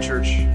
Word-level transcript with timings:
morning, 0.00 0.24
church. 0.24 0.46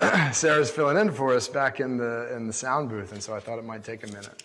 Sarah's 0.34 0.70
filling 0.70 0.96
in 0.96 1.12
for 1.12 1.34
us 1.34 1.48
back 1.48 1.80
in 1.80 1.96
the 1.96 2.34
in 2.34 2.46
the 2.46 2.52
sound 2.52 2.88
booth, 2.88 3.12
and 3.12 3.22
so 3.22 3.34
I 3.34 3.40
thought 3.40 3.58
it 3.58 3.64
might 3.64 3.84
take 3.84 4.04
a 4.04 4.06
minute. 4.08 4.42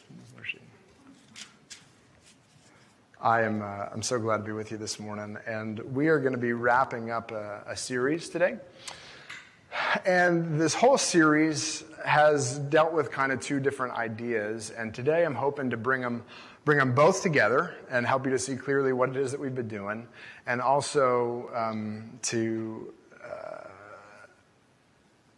I 3.22 3.42
am 3.42 3.62
uh, 3.62 3.88
I'm 3.92 4.02
so 4.04 4.20
glad 4.20 4.38
to 4.38 4.44
be 4.44 4.52
with 4.52 4.72
you 4.72 4.78
this 4.78 5.00
morning, 5.00 5.38
and 5.48 5.80
we 5.96 6.10
are 6.10 6.20
going 6.20 6.34
to 6.34 6.40
be 6.40 6.54
wrapping 6.54 7.12
up 7.12 7.32
a, 7.32 7.64
a 7.68 7.78
series 7.78 8.30
today. 8.30 8.58
And 10.06 10.60
this 10.60 10.74
whole 10.74 10.98
series 10.98 11.84
has 12.06 12.60
dealt 12.60 12.94
with 12.94 13.12
kind 13.12 13.32
of 13.32 13.42
two 13.42 13.60
different 13.60 13.94
ideas, 13.96 14.70
and 14.70 14.94
today 14.94 15.26
I'm 15.26 15.36
hoping 15.36 15.70
to 15.72 15.78
bring 15.78 16.02
them 16.02 16.24
bring 16.66 16.80
them 16.80 16.94
both 16.94 17.22
together 17.22 17.76
and 17.90 18.06
help 18.06 18.26
you 18.26 18.32
to 18.32 18.40
see 18.40 18.56
clearly 18.56 18.92
what 18.92 19.10
it 19.10 19.16
is 19.16 19.32
that 19.32 19.40
we've 19.40 19.56
been 19.56 19.68
doing, 19.68 20.08
and 20.48 20.60
also 20.60 21.50
um, 21.54 22.20
to 22.24 22.92
uh, 23.24 23.68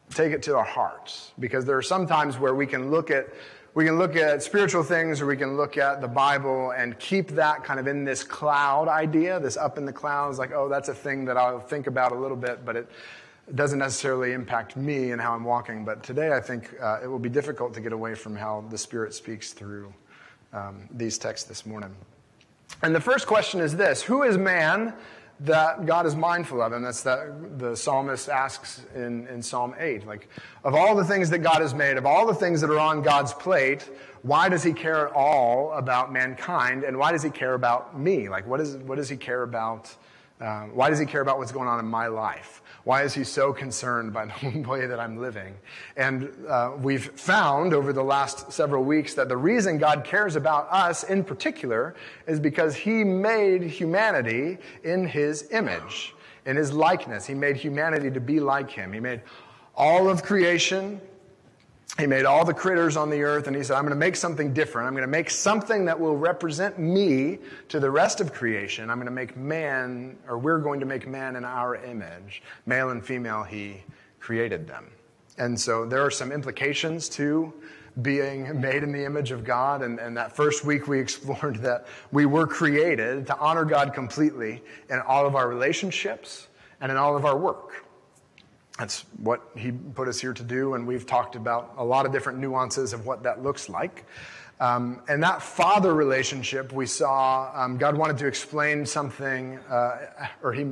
take 0.09 0.31
it 0.31 0.41
to 0.41 0.55
our 0.55 0.63
hearts 0.63 1.33
because 1.37 1.65
there 1.65 1.77
are 1.77 1.81
some 1.83 2.07
times 2.07 2.39
where 2.39 2.55
we 2.55 2.65
can 2.65 2.89
look 2.89 3.11
at 3.11 3.27
we 3.73 3.85
can 3.85 3.99
look 3.99 4.15
at 4.15 4.41
spiritual 4.41 4.81
things 4.81 5.21
or 5.21 5.27
we 5.27 5.37
can 5.37 5.55
look 5.55 5.77
at 5.77 6.01
the 6.01 6.07
Bible 6.07 6.71
and 6.71 6.97
keep 6.97 7.27
that 7.31 7.63
kind 7.63 7.79
of 7.79 7.85
in 7.85 8.05
this 8.05 8.23
cloud 8.23 8.87
idea, 8.87 9.39
this 9.39 9.55
up 9.55 9.77
in 9.77 9.85
the 9.85 9.93
clouds, 9.93 10.39
like, 10.39 10.51
oh, 10.51 10.67
that's 10.67 10.89
a 10.89 10.95
thing 10.95 11.25
that 11.25 11.37
I'll 11.37 11.59
think 11.59 11.85
about 11.85 12.11
a 12.11 12.15
little 12.15 12.37
bit, 12.37 12.65
but 12.65 12.75
it 12.75 12.89
doesn't 13.53 13.77
necessarily 13.77 14.33
impact 14.33 14.77
me 14.77 15.11
and 15.11 15.21
how 15.21 15.35
I'm 15.35 15.43
walking. 15.43 15.85
But 15.85 16.01
today 16.01 16.31
I 16.33 16.39
think 16.39 16.73
uh, 16.81 17.01
it 17.03 17.07
will 17.07 17.19
be 17.19 17.29
difficult 17.29 17.75
to 17.75 17.81
get 17.81 17.93
away 17.93 18.15
from 18.15 18.35
how 18.35 18.65
the 18.71 18.79
Spirit 18.79 19.13
speaks 19.13 19.53
through 19.53 19.93
um, 20.57 20.87
these 20.91 21.17
texts 21.17 21.47
this 21.47 21.65
morning. 21.65 21.95
And 22.81 22.93
the 22.93 23.01
first 23.01 23.27
question 23.27 23.59
is 23.59 23.75
this 23.75 24.01
Who 24.03 24.23
is 24.23 24.37
man 24.37 24.93
that 25.41 25.85
God 25.85 26.05
is 26.05 26.15
mindful 26.15 26.61
of. 26.61 26.71
And 26.71 26.83
that's 26.83 27.03
that 27.03 27.59
the 27.59 27.75
psalmist 27.75 28.29
asks 28.29 28.81
in, 28.95 29.27
in 29.27 29.41
Psalm 29.41 29.75
8. 29.77 30.07
Like, 30.07 30.29
of 30.63 30.73
all 30.73 30.95
the 30.95 31.05
things 31.05 31.29
that 31.29 31.39
God 31.39 31.61
has 31.61 31.73
made, 31.73 31.97
of 31.97 32.05
all 32.05 32.25
the 32.25 32.33
things 32.33 32.61
that 32.61 32.69
are 32.69 32.79
on 32.79 33.01
God's 33.01 33.33
plate, 33.33 33.89
why 34.23 34.49
does 34.49 34.63
he 34.63 34.73
care 34.73 35.07
at 35.07 35.13
all 35.13 35.71
about 35.73 36.11
mankind? 36.11 36.83
And 36.83 36.97
why 36.97 37.11
does 37.11 37.21
he 37.21 37.29
care 37.29 37.53
about 37.53 37.99
me? 37.99 38.29
Like, 38.29 38.47
what, 38.47 38.59
is, 38.59 38.77
what 38.77 38.95
does 38.95 39.09
he 39.09 39.17
care 39.17 39.43
about? 39.43 39.95
Um, 40.41 40.75
why 40.75 40.89
does 40.89 40.99
he 40.99 41.05
care 41.05 41.21
about 41.21 41.37
what's 41.37 41.51
going 41.51 41.67
on 41.67 41.79
in 41.79 41.85
my 41.85 42.07
life? 42.07 42.61
Why 42.87 43.03
is 43.03 43.13
he 43.13 43.25
so 43.25 43.51
concerned 43.51 44.13
by 44.13 44.27
the 44.41 44.61
way 44.61 44.85
that 44.85 44.97
I'm 44.97 45.17
living? 45.17 45.55
And 45.97 46.31
uh, 46.47 46.71
we've 46.81 47.11
found 47.19 47.73
over 47.73 47.91
the 47.91 48.01
last 48.01 48.53
several 48.53 48.85
weeks 48.85 49.13
that 49.15 49.27
the 49.27 49.35
reason 49.35 49.77
God 49.77 50.05
cares 50.05 50.37
about 50.37 50.69
us 50.71 51.03
in 51.03 51.25
particular 51.25 51.95
is 52.27 52.39
because 52.39 52.75
he 52.77 53.03
made 53.03 53.61
humanity 53.63 54.57
in 54.85 55.05
his 55.05 55.51
image, 55.51 56.15
in 56.45 56.55
his 56.55 56.71
likeness. 56.71 57.25
He 57.25 57.33
made 57.33 57.57
humanity 57.57 58.09
to 58.09 58.21
be 58.21 58.39
like 58.39 58.71
him. 58.71 58.93
He 58.93 59.01
made 59.01 59.19
all 59.75 60.07
of 60.07 60.23
creation 60.23 61.01
he 61.97 62.05
made 62.05 62.25
all 62.25 62.45
the 62.45 62.53
critters 62.53 62.95
on 62.95 63.09
the 63.09 63.23
earth 63.23 63.47
and 63.47 63.55
he 63.55 63.63
said, 63.63 63.75
I'm 63.75 63.83
going 63.83 63.91
to 63.91 63.95
make 63.95 64.15
something 64.15 64.53
different. 64.53 64.87
I'm 64.87 64.93
going 64.93 65.01
to 65.03 65.07
make 65.07 65.29
something 65.29 65.85
that 65.85 65.99
will 65.99 66.15
represent 66.15 66.77
me 66.77 67.39
to 67.69 67.79
the 67.79 67.89
rest 67.89 68.21
of 68.21 68.33
creation. 68.33 68.89
I'm 68.89 68.97
going 68.97 69.05
to 69.05 69.11
make 69.11 69.35
man, 69.35 70.15
or 70.27 70.37
we're 70.37 70.59
going 70.59 70.79
to 70.79 70.85
make 70.85 71.07
man 71.07 71.35
in 71.35 71.43
our 71.43 71.75
image. 71.75 72.43
Male 72.65 72.91
and 72.91 73.03
female, 73.03 73.43
he 73.43 73.83
created 74.19 74.67
them. 74.67 74.85
And 75.39 75.59
so 75.59 75.85
there 75.85 76.03
are 76.03 76.11
some 76.11 76.31
implications 76.31 77.09
to 77.09 77.51
being 78.01 78.61
made 78.61 78.83
in 78.83 78.91
the 78.91 79.03
image 79.03 79.31
of 79.31 79.43
God. 79.43 79.81
And, 79.81 79.97
and 79.99 80.15
that 80.17 80.35
first 80.35 80.65
week 80.65 80.87
we 80.87 80.99
explored 81.07 81.57
that 81.57 81.87
we 82.11 82.27
were 82.27 82.45
created 82.45 83.25
to 83.27 83.37
honor 83.39 83.65
God 83.65 83.93
completely 83.93 84.61
in 84.89 84.99
all 84.99 85.25
of 85.25 85.35
our 85.35 85.47
relationships 85.47 86.47
and 86.79 86.91
in 86.91 86.97
all 86.97 87.17
of 87.17 87.25
our 87.25 87.37
work. 87.37 87.86
That's 88.77 89.05
what 89.17 89.41
he 89.55 89.71
put 89.71 90.07
us 90.07 90.19
here 90.19 90.33
to 90.33 90.43
do, 90.43 90.75
and 90.75 90.85
we've 90.85 91.05
talked 91.05 91.35
about 91.35 91.73
a 91.77 91.83
lot 91.83 92.05
of 92.05 92.11
different 92.11 92.37
nuances 92.37 92.93
of 92.93 93.05
what 93.05 93.23
that 93.23 93.41
looks 93.41 93.69
like. 93.69 94.05
Um, 94.59 95.01
and 95.07 95.21
that 95.23 95.41
father 95.41 95.93
relationship, 95.93 96.71
we 96.71 96.85
saw 96.85 97.51
um, 97.53 97.77
God 97.77 97.97
wanted 97.97 98.17
to 98.19 98.27
explain 98.27 98.85
something, 98.85 99.57
uh, 99.69 100.27
or 100.43 100.53
he, 100.53 100.67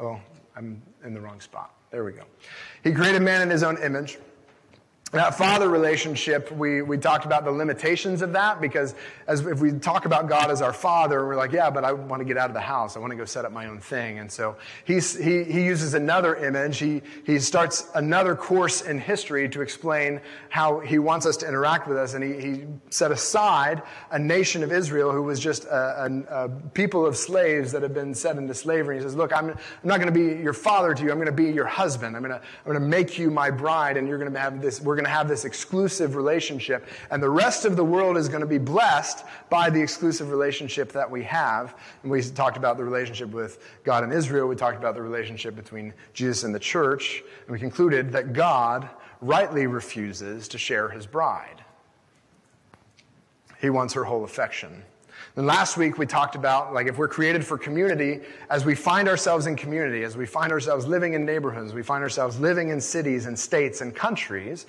oh, 0.00 0.20
I'm 0.54 0.82
in 1.04 1.14
the 1.14 1.20
wrong 1.20 1.40
spot. 1.40 1.74
There 1.90 2.04
we 2.04 2.12
go. 2.12 2.24
He 2.82 2.92
created 2.92 3.22
man 3.22 3.42
in 3.42 3.50
his 3.50 3.62
own 3.62 3.78
image. 3.82 4.18
That 5.16 5.38
father 5.38 5.70
relationship, 5.70 6.52
we, 6.52 6.82
we 6.82 6.98
talked 6.98 7.24
about 7.24 7.46
the 7.46 7.50
limitations 7.50 8.20
of 8.20 8.34
that 8.34 8.60
because 8.60 8.94
as 9.26 9.46
if 9.46 9.60
we 9.60 9.72
talk 9.72 10.04
about 10.04 10.28
God 10.28 10.50
as 10.50 10.60
our 10.60 10.74
father, 10.74 11.26
we're 11.26 11.36
like, 11.36 11.52
yeah, 11.52 11.70
but 11.70 11.84
I 11.84 11.92
want 11.94 12.20
to 12.20 12.26
get 12.26 12.36
out 12.36 12.50
of 12.50 12.54
the 12.54 12.60
house. 12.60 12.96
I 12.96 13.00
want 13.00 13.12
to 13.12 13.16
go 13.16 13.24
set 13.24 13.46
up 13.46 13.50
my 13.50 13.66
own 13.66 13.80
thing. 13.80 14.18
And 14.18 14.30
so 14.30 14.56
he's, 14.84 15.16
he, 15.16 15.42
he 15.44 15.64
uses 15.64 15.94
another 15.94 16.36
image. 16.36 16.76
He, 16.78 17.00
he 17.24 17.38
starts 17.38 17.88
another 17.94 18.36
course 18.36 18.82
in 18.82 18.98
history 18.98 19.48
to 19.48 19.62
explain 19.62 20.20
how 20.50 20.80
he 20.80 20.98
wants 20.98 21.24
us 21.24 21.38
to 21.38 21.48
interact 21.48 21.88
with 21.88 21.96
us. 21.96 22.12
And 22.12 22.22
he, 22.22 22.38
he 22.38 22.64
set 22.90 23.10
aside 23.10 23.82
a 24.10 24.18
nation 24.18 24.62
of 24.62 24.70
Israel 24.70 25.12
who 25.12 25.22
was 25.22 25.40
just 25.40 25.64
a, 25.64 26.04
a, 26.28 26.44
a 26.44 26.48
people 26.74 27.06
of 27.06 27.16
slaves 27.16 27.72
that 27.72 27.80
had 27.80 27.94
been 27.94 28.12
set 28.12 28.36
into 28.36 28.52
slavery. 28.52 28.96
He 28.96 29.02
says, 29.02 29.16
look, 29.16 29.34
I'm, 29.34 29.48
I'm 29.48 29.58
not 29.82 29.98
going 29.98 30.12
to 30.12 30.36
be 30.36 30.42
your 30.42 30.52
father 30.52 30.92
to 30.92 31.02
you. 31.02 31.10
I'm 31.10 31.16
going 31.16 31.24
to 31.24 31.32
be 31.32 31.50
your 31.50 31.64
husband. 31.64 32.16
I'm 32.16 32.22
going 32.22 32.38
to, 32.38 32.40
I'm 32.40 32.72
going 32.72 32.74
to 32.78 32.86
make 32.86 33.18
you 33.18 33.30
my 33.30 33.50
bride 33.50 33.96
and 33.96 34.06
you're 34.06 34.18
going 34.18 34.30
to 34.30 34.38
have 34.38 34.60
this, 34.60 34.78
we're 34.82 34.94
going 34.94 35.05
to 35.06 35.12
have 35.12 35.28
this 35.28 35.44
exclusive 35.44 36.16
relationship, 36.16 36.86
and 37.10 37.22
the 37.22 37.30
rest 37.30 37.64
of 37.64 37.76
the 37.76 37.84
world 37.84 38.16
is 38.16 38.28
going 38.28 38.40
to 38.40 38.46
be 38.46 38.58
blessed 38.58 39.24
by 39.48 39.70
the 39.70 39.80
exclusive 39.80 40.30
relationship 40.30 40.92
that 40.92 41.10
we 41.10 41.22
have. 41.24 41.76
And 42.02 42.10
we 42.10 42.22
talked 42.22 42.56
about 42.56 42.76
the 42.76 42.84
relationship 42.84 43.30
with 43.30 43.62
God 43.84 44.04
and 44.04 44.12
Israel. 44.12 44.48
We 44.48 44.56
talked 44.56 44.76
about 44.76 44.94
the 44.94 45.02
relationship 45.02 45.56
between 45.56 45.94
Jesus 46.12 46.44
and 46.44 46.54
the 46.54 46.58
church. 46.58 47.22
And 47.46 47.52
we 47.52 47.58
concluded 47.58 48.12
that 48.12 48.32
God 48.32 48.88
rightly 49.20 49.66
refuses 49.66 50.48
to 50.48 50.58
share 50.58 50.88
his 50.88 51.06
bride. 51.06 51.64
He 53.60 53.70
wants 53.70 53.94
her 53.94 54.04
whole 54.04 54.24
affection. 54.24 54.82
And 55.36 55.46
last 55.46 55.76
week 55.76 55.98
we 55.98 56.06
talked 56.06 56.34
about 56.34 56.72
like 56.72 56.86
if 56.86 56.96
we're 56.96 57.08
created 57.08 57.44
for 57.44 57.58
community, 57.58 58.20
as 58.48 58.64
we 58.64 58.74
find 58.74 59.08
ourselves 59.08 59.46
in 59.46 59.56
community, 59.56 60.02
as 60.02 60.16
we 60.16 60.24
find 60.24 60.50
ourselves 60.50 60.86
living 60.86 61.14
in 61.14 61.26
neighborhoods, 61.26 61.74
we 61.74 61.82
find 61.82 62.02
ourselves 62.02 62.40
living 62.40 62.70
in 62.70 62.80
cities 62.80 63.26
and 63.26 63.38
states 63.38 63.80
and 63.80 63.94
countries, 63.94 64.66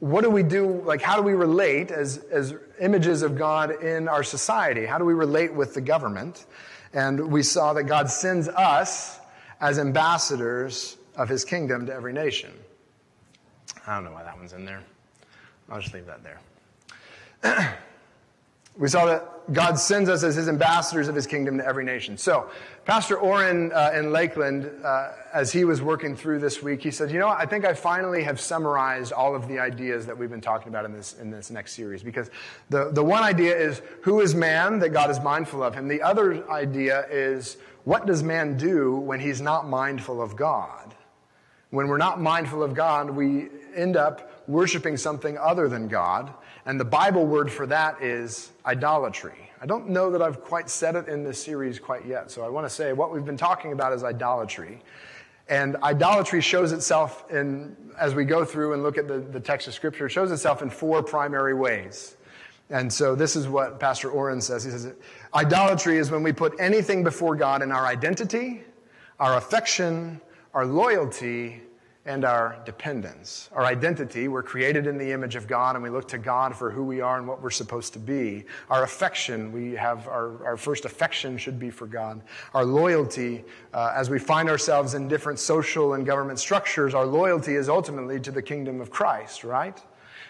what 0.00 0.24
do 0.24 0.30
we 0.30 0.42
do, 0.42 0.82
like, 0.84 1.02
how 1.02 1.16
do 1.16 1.22
we 1.22 1.34
relate 1.34 1.90
as, 1.90 2.18
as 2.30 2.54
images 2.80 3.22
of 3.22 3.36
God 3.36 3.82
in 3.82 4.08
our 4.08 4.22
society? 4.22 4.86
How 4.86 4.98
do 4.98 5.04
we 5.04 5.12
relate 5.12 5.52
with 5.52 5.74
the 5.74 5.80
government? 5.80 6.46
And 6.94 7.30
we 7.30 7.42
saw 7.42 7.74
that 7.74 7.84
God 7.84 8.10
sends 8.10 8.48
us 8.48 9.20
as 9.60 9.78
ambassadors 9.78 10.96
of 11.16 11.28
his 11.28 11.44
kingdom 11.44 11.86
to 11.86 11.94
every 11.94 12.14
nation. 12.14 12.50
I 13.86 13.94
don't 13.94 14.04
know 14.04 14.12
why 14.12 14.22
that 14.22 14.36
one's 14.36 14.54
in 14.54 14.64
there. 14.64 14.82
I'll 15.68 15.80
just 15.80 15.92
leave 15.92 16.06
that 16.06 16.22
there. 17.42 17.78
we 18.78 18.88
saw 18.88 19.06
that 19.06 19.52
God 19.52 19.78
sends 19.78 20.08
us 20.08 20.22
as 20.22 20.36
his 20.36 20.48
ambassadors 20.48 21.08
of 21.08 21.14
his 21.14 21.26
kingdom 21.26 21.58
to 21.58 21.66
every 21.66 21.84
nation. 21.84 22.16
So, 22.16 22.48
Pastor 22.84 23.16
Orrin 23.16 23.72
uh, 23.72 23.90
in 23.94 24.12
Lakeland, 24.12 24.70
uh, 24.84 25.12
as 25.32 25.50
he 25.52 25.64
was 25.64 25.82
working 25.82 26.14
through 26.14 26.38
this 26.38 26.62
week, 26.62 26.82
he 26.82 26.90
said, 26.90 27.10
You 27.10 27.18
know, 27.18 27.28
I 27.28 27.46
think 27.46 27.64
I 27.64 27.74
finally 27.74 28.22
have 28.22 28.40
summarized 28.40 29.12
all 29.12 29.34
of 29.34 29.48
the 29.48 29.58
ideas 29.58 30.06
that 30.06 30.16
we've 30.16 30.30
been 30.30 30.40
talking 30.40 30.68
about 30.68 30.84
in 30.84 30.92
this, 30.92 31.14
in 31.18 31.30
this 31.30 31.50
next 31.50 31.72
series. 31.72 32.02
Because 32.02 32.30
the, 32.68 32.90
the 32.92 33.02
one 33.02 33.22
idea 33.22 33.56
is, 33.56 33.82
Who 34.02 34.20
is 34.20 34.34
man 34.34 34.78
that 34.80 34.90
God 34.90 35.10
is 35.10 35.20
mindful 35.20 35.62
of 35.62 35.74
him? 35.74 35.88
The 35.88 36.02
other 36.02 36.48
idea 36.48 37.06
is, 37.10 37.56
What 37.84 38.06
does 38.06 38.22
man 38.22 38.56
do 38.56 38.96
when 38.96 39.18
he's 39.18 39.40
not 39.40 39.68
mindful 39.68 40.22
of 40.22 40.36
God? 40.36 40.94
When 41.70 41.88
we're 41.88 41.98
not 41.98 42.20
mindful 42.20 42.62
of 42.62 42.74
God, 42.74 43.10
we 43.10 43.48
end 43.74 43.96
up 43.96 44.44
worshiping 44.48 44.96
something 44.96 45.38
other 45.38 45.68
than 45.68 45.88
God. 45.88 46.32
And 46.70 46.78
the 46.78 46.84
Bible 46.84 47.26
word 47.26 47.50
for 47.50 47.66
that 47.66 48.00
is 48.00 48.52
idolatry. 48.64 49.50
I 49.60 49.66
don't 49.66 49.88
know 49.88 50.12
that 50.12 50.22
I've 50.22 50.40
quite 50.40 50.70
said 50.70 50.94
it 50.94 51.08
in 51.08 51.24
this 51.24 51.42
series 51.42 51.80
quite 51.80 52.06
yet, 52.06 52.30
so 52.30 52.44
I 52.44 52.48
want 52.48 52.64
to 52.64 52.70
say 52.70 52.92
what 52.92 53.12
we've 53.12 53.24
been 53.24 53.36
talking 53.36 53.72
about 53.72 53.92
is 53.92 54.04
idolatry. 54.04 54.80
And 55.48 55.74
idolatry 55.82 56.40
shows 56.40 56.70
itself 56.70 57.28
in, 57.28 57.74
as 57.98 58.14
we 58.14 58.24
go 58.24 58.44
through 58.44 58.74
and 58.74 58.84
look 58.84 58.98
at 58.98 59.08
the, 59.08 59.18
the 59.18 59.40
text 59.40 59.66
of 59.66 59.74
Scripture, 59.74 60.08
shows 60.08 60.30
itself 60.30 60.62
in 60.62 60.70
four 60.70 61.02
primary 61.02 61.54
ways. 61.54 62.16
And 62.70 62.92
so 62.92 63.16
this 63.16 63.34
is 63.34 63.48
what 63.48 63.80
Pastor 63.80 64.08
Orrin 64.08 64.40
says. 64.40 64.62
He 64.62 64.70
says, 64.70 64.94
Idolatry 65.34 65.96
is 65.96 66.12
when 66.12 66.22
we 66.22 66.30
put 66.30 66.54
anything 66.60 67.02
before 67.02 67.34
God 67.34 67.62
in 67.62 67.72
our 67.72 67.84
identity, 67.84 68.62
our 69.18 69.38
affection, 69.38 70.20
our 70.54 70.66
loyalty, 70.66 71.62
and 72.06 72.24
our 72.24 72.58
dependence. 72.64 73.50
Our 73.52 73.64
identity, 73.64 74.26
we're 74.26 74.42
created 74.42 74.86
in 74.86 74.96
the 74.96 75.12
image 75.12 75.36
of 75.36 75.46
God 75.46 75.76
and 75.76 75.82
we 75.82 75.90
look 75.90 76.08
to 76.08 76.18
God 76.18 76.56
for 76.56 76.70
who 76.70 76.82
we 76.82 77.02
are 77.02 77.18
and 77.18 77.28
what 77.28 77.42
we're 77.42 77.50
supposed 77.50 77.92
to 77.92 77.98
be. 77.98 78.46
Our 78.70 78.84
affection, 78.84 79.52
we 79.52 79.72
have 79.72 80.08
our, 80.08 80.44
our 80.44 80.56
first 80.56 80.86
affection 80.86 81.36
should 81.36 81.58
be 81.58 81.68
for 81.68 81.86
God. 81.86 82.22
Our 82.54 82.64
loyalty, 82.64 83.44
uh, 83.74 83.92
as 83.94 84.08
we 84.08 84.18
find 84.18 84.48
ourselves 84.48 84.94
in 84.94 85.08
different 85.08 85.38
social 85.38 85.92
and 85.92 86.06
government 86.06 86.38
structures, 86.38 86.94
our 86.94 87.06
loyalty 87.06 87.54
is 87.54 87.68
ultimately 87.68 88.18
to 88.20 88.30
the 88.30 88.42
kingdom 88.42 88.80
of 88.80 88.90
Christ, 88.90 89.44
right? 89.44 89.78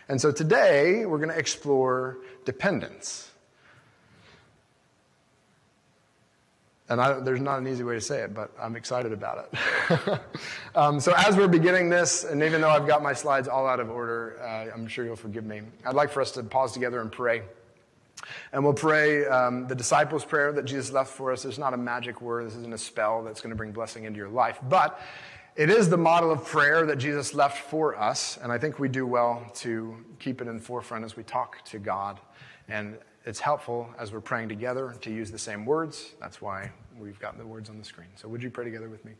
And 0.09 0.21
so 0.21 0.33
today 0.33 1.07
we're 1.07 1.19
going 1.19 1.31
to 1.31 1.39
explore 1.39 2.19
dependence. 2.45 3.30
And 6.91 7.01
I, 7.01 7.21
there's 7.21 7.41
not 7.41 7.61
an 7.61 7.69
easy 7.69 7.85
way 7.85 7.95
to 7.95 8.01
say 8.01 8.23
it, 8.23 8.35
but 8.35 8.51
I'm 8.61 8.75
excited 8.75 9.13
about 9.13 9.49
it. 9.53 10.21
um, 10.75 10.99
so, 10.99 11.15
as 11.17 11.37
we're 11.37 11.47
beginning 11.47 11.89
this, 11.89 12.25
and 12.25 12.43
even 12.43 12.61
though 12.61 12.69
I've 12.69 12.87
got 12.87 13.01
my 13.01 13.13
slides 13.13 13.47
all 13.47 13.65
out 13.65 13.79
of 13.79 13.91
order, 13.91 14.41
uh, 14.43 14.75
I'm 14.75 14.89
sure 14.89 15.05
you'll 15.05 15.15
forgive 15.15 15.45
me. 15.45 15.63
I'd 15.87 15.95
like 15.95 16.11
for 16.11 16.21
us 16.21 16.33
to 16.33 16.43
pause 16.43 16.73
together 16.73 17.01
and 17.01 17.11
pray. 17.11 17.43
And 18.53 18.65
we'll 18.65 18.75
pray 18.75 19.25
um, 19.27 19.69
the 19.69 19.75
disciples' 19.75 20.25
prayer 20.25 20.53
that 20.53 20.65
Jesus 20.65 20.93
left 20.93 21.13
for 21.15 21.31
us. 21.31 21.45
It's 21.45 21.59
not 21.59 21.75
a 21.75 21.77
magic 21.77 22.21
word, 22.21 22.47
this 22.47 22.57
isn't 22.57 22.75
a 22.75 22.79
spell 22.79 23.23
that's 23.23 23.41
going 23.41 23.51
to 23.51 23.57
bring 23.57 23.71
blessing 23.71 24.05
into 24.05 24.19
your 24.19 24.29
life. 24.29 24.59
But 24.69 25.01
it 25.55 25.71
is 25.71 25.89
the 25.89 25.97
model 25.97 26.33
of 26.33 26.45
prayer 26.45 26.87
that 26.87 26.97
Jesus 26.97 27.35
left 27.35 27.71
for 27.71 27.97
us. 27.97 28.37
And 28.43 28.51
I 28.51 28.59
think 28.59 28.81
we 28.81 28.89
do 28.89 29.07
well 29.07 29.49
to 29.57 29.97
keep 30.19 30.41
it 30.41 30.49
in 30.49 30.59
forefront 30.59 31.05
as 31.05 31.17
we 31.17 31.23
talk 31.23 31.65
to 31.67 31.79
God. 31.79 32.19
And 32.69 32.99
it's 33.25 33.41
helpful 33.41 33.89
as 33.99 34.13
we're 34.13 34.21
praying 34.21 34.49
together 34.49 34.97
to 35.03 35.11
use 35.11 35.31
the 35.31 35.39
same 35.39 35.67
words. 35.67 36.13
That's 36.21 36.41
why 36.41 36.73
we've 36.99 37.19
got 37.19 37.37
the 37.39 37.47
words 37.47 37.69
on 37.69 37.79
the 37.79 37.85
screen. 37.85 38.09
So, 38.17 38.29
would 38.29 38.43
you 38.43 38.51
pray 38.51 38.65
together 38.65 38.89
with 38.89 39.05
me? 39.05 39.13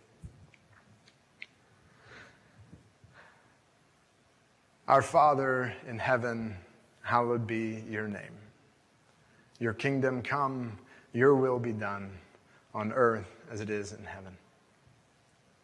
Our 4.89 5.03
Father 5.03 5.73
in 5.87 5.99
heaven, 5.99 6.57
hallowed 7.03 7.47
be 7.47 7.85
your 7.89 8.09
name. 8.09 8.35
Your 9.61 9.75
kingdom 9.75 10.23
come, 10.23 10.79
your 11.13 11.37
will 11.37 11.59
be 11.59 11.73
done 11.73 12.11
on 12.75 12.93
earth 12.93 13.29
as 13.51 13.61
it 13.61 13.71
is 13.71 13.93
in 13.93 14.05
heaven. 14.05 14.37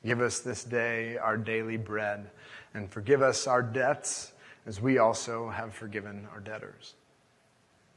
Give 0.05 0.21
us 0.21 0.41
this 0.41 0.62
day 0.62 1.17
our 1.17 1.37
daily 1.37 1.77
bread, 1.77 2.31
and 2.75 2.88
forgive 2.91 3.23
us 3.23 3.47
our 3.47 3.62
debts 3.62 4.33
as 4.67 4.81
we 4.81 4.99
also 4.99 5.49
have 5.49 5.75
forgiven 5.75 6.29
our 6.33 6.41
debtors. 6.41 6.94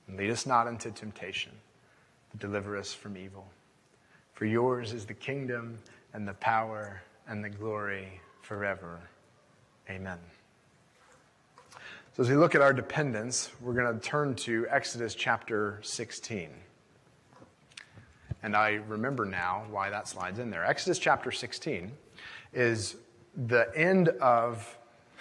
And 0.10 0.18
lead 0.18 0.32
us 0.32 0.48
not 0.48 0.66
into 0.66 0.90
temptation, 0.90 1.52
but 2.32 2.40
deliver 2.40 2.76
us 2.76 2.94
from 2.94 3.16
evil. 3.16 3.46
For 4.34 4.46
yours 4.46 4.92
is 4.92 5.06
the 5.06 5.14
kingdom 5.14 5.78
and 6.14 6.28
the 6.28 6.34
power 6.34 7.04
and 7.28 7.44
the 7.44 7.50
glory 7.50 8.20
forever. 8.42 9.00
Amen. 9.88 10.18
So, 12.16 12.24
as 12.24 12.30
we 12.30 12.36
look 12.36 12.56
at 12.56 12.62
our 12.62 12.74
dependence, 12.74 13.52
we're 13.62 13.74
going 13.74 13.94
to 13.94 14.00
turn 14.06 14.34
to 14.36 14.66
Exodus 14.72 15.14
chapter 15.14 15.80
16. 15.84 16.50
And 18.42 18.56
I 18.56 18.80
remember 18.88 19.26
now 19.26 19.66
why 19.70 19.92
that 19.92 20.08
slide's 20.08 20.40
in 20.40 20.50
there. 20.50 20.66
Exodus 20.66 20.98
chapter 20.98 21.32
16 21.32 21.92
is 22.52 22.96
the 23.36 23.72
end 23.76 24.10
of 24.10 24.76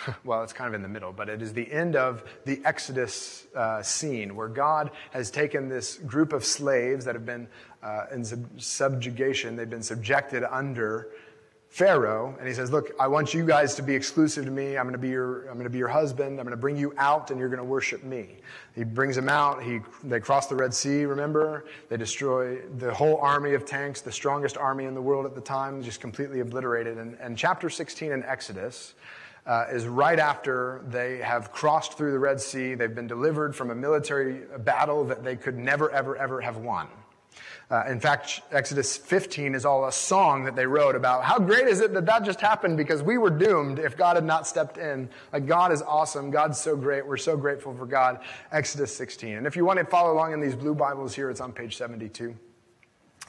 well, 0.25 0.43
it's 0.43 0.53
kind 0.53 0.69
of 0.69 0.75
in 0.75 0.83
the 0.83 0.89
middle, 0.89 1.13
but 1.13 1.29
it 1.29 1.43
is 1.43 1.53
the 1.53 1.71
end 1.71 1.97
of 1.97 2.25
the 2.45 2.61
Exodus 2.65 3.47
uh, 3.55 3.83
scene 3.83 4.35
where 4.37 4.49
God 4.49 4.91
has 5.11 5.31
taken 5.31 5.69
this 5.69 5.97
group 5.97 6.33
of 6.33 6.45
slaves 6.45 7.05
that 7.05 7.15
have 7.15 7.27
been 7.27 7.49
uh, 7.83 8.07
in 8.13 8.25
sub- 8.25 8.61
subjugation, 8.61 9.57
they've 9.57 9.71
been 9.71 9.83
subjected 9.83 10.45
under 10.45 11.09
Pharaoh, 11.69 12.35
and 12.39 12.49
he 12.49 12.55
says, 12.55 12.73
Look, 12.73 12.93
I 12.99 13.09
want 13.09 13.35
you 13.35 13.45
guys 13.45 13.75
to 13.75 13.83
be 13.83 13.95
exclusive 13.95 14.47
to 14.47 14.51
me. 14.51 14.79
I'm 14.79 14.85
going 14.85 14.95
to 14.95 14.99
be 14.99 15.11
your, 15.11 15.43
I'm 15.49 15.55
going 15.55 15.65
to 15.65 15.71
be 15.71 15.79
your 15.79 15.89
husband. 15.89 16.41
I'm 16.41 16.47
going 16.47 16.57
to 16.57 16.57
bring 16.57 16.79
you 16.79 16.95
out, 16.97 17.31
and 17.31 17.39
you're 17.39 17.51
going 17.51 17.59
to 17.59 17.65
worship 17.65 18.03
me. 18.03 18.39
He 18.75 18.85
brings 18.85 19.15
them 19.15 19.29
out. 19.29 19.63
He, 19.63 19.81
they 20.03 20.19
cross 20.19 20.47
the 20.47 20.57
Red 20.57 20.73
Sea, 20.73 21.05
remember? 21.05 21.67
They 21.91 21.99
destroy 21.99 22.63
the 22.79 22.93
whole 22.93 23.19
army 23.19 23.53
of 23.53 23.67
tanks, 23.67 24.01
the 24.01 24.11
strongest 24.11 24.57
army 24.57 24.87
in 24.87 24.95
the 24.95 25.03
world 25.03 25.27
at 25.27 25.35
the 25.35 25.43
time, 25.43 25.83
just 25.83 26.01
completely 26.01 26.41
obliterated. 26.41 26.97
And, 26.97 27.19
and 27.21 27.37
chapter 27.37 27.69
16 27.69 28.13
in 28.13 28.25
Exodus 28.25 28.95
uh, 29.49 29.65
is 29.73 29.87
right 29.87 30.19
after 30.19 30.83
they 30.87 31.19
have 31.19 31.51
crossed 31.53 31.97
through 31.97 32.13
the 32.13 32.19
Red 32.19 32.39
Sea. 32.39 32.75
They've 32.75 32.95
been 32.95 33.07
delivered 33.07 33.57
from 33.57 33.71
a 33.71 33.75
military 33.75 34.43
battle 34.59 35.05
that 35.07 35.25
they 35.25 35.37
could 35.37 35.57
never, 35.57 35.91
ever, 35.91 36.17
ever 36.17 36.43
have 36.43 36.59
won. 36.59 36.87
Uh, 37.71 37.85
in 37.89 38.01
fact, 38.01 38.41
Exodus 38.51 38.97
15 38.97 39.55
is 39.55 39.65
all 39.65 39.87
a 39.87 39.93
song 39.93 40.45
that 40.45 40.57
they 40.57 40.67
wrote 40.67 40.95
about 40.95 41.23
how 41.25 41.39
great 41.39 41.67
is 41.67 41.81
it 41.81 41.93
that 41.93 42.07
that 42.07 42.25
just 42.25 42.41
happened 42.41 42.77
because 42.79 43.03
we 43.03 43.19
were 43.19 43.31
doomed 43.31 43.79
if 43.79 43.97
God 43.97 44.17
had 44.17 44.25
not 44.25 44.47
stepped 44.47 44.79
in. 44.79 45.09
Like, 45.33 45.47
God 45.47 45.73
is 45.73 45.83
awesome. 45.83 46.31
God's 46.31 46.59
so 46.59 46.77
great. 46.77 47.07
We're 47.07 47.19
so 47.19 47.37
grateful 47.37 47.75
for 47.75 47.85
God. 47.85 48.21
Exodus 48.53 48.95
16. 48.97 49.37
And 49.37 49.47
if 49.47 49.57
you 49.57 49.65
want 49.65 49.79
to 49.79 49.85
follow 49.85 50.13
along 50.13 50.33
in 50.33 50.41
these 50.41 50.57
blue 50.57 50.75
Bibles 50.75 51.15
here, 51.15 51.31
it's 51.31 51.41
on 51.41 51.53
page 51.53 51.77
72. 51.77 52.35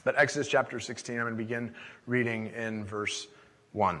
But 0.04 0.18
Exodus 0.18 0.48
chapter 0.48 0.80
16, 0.80 1.16
I'm 1.16 1.22
going 1.22 1.34
to 1.34 1.36
begin 1.36 1.74
reading 2.06 2.46
in 2.56 2.84
verse 2.84 3.26
1. 3.72 4.00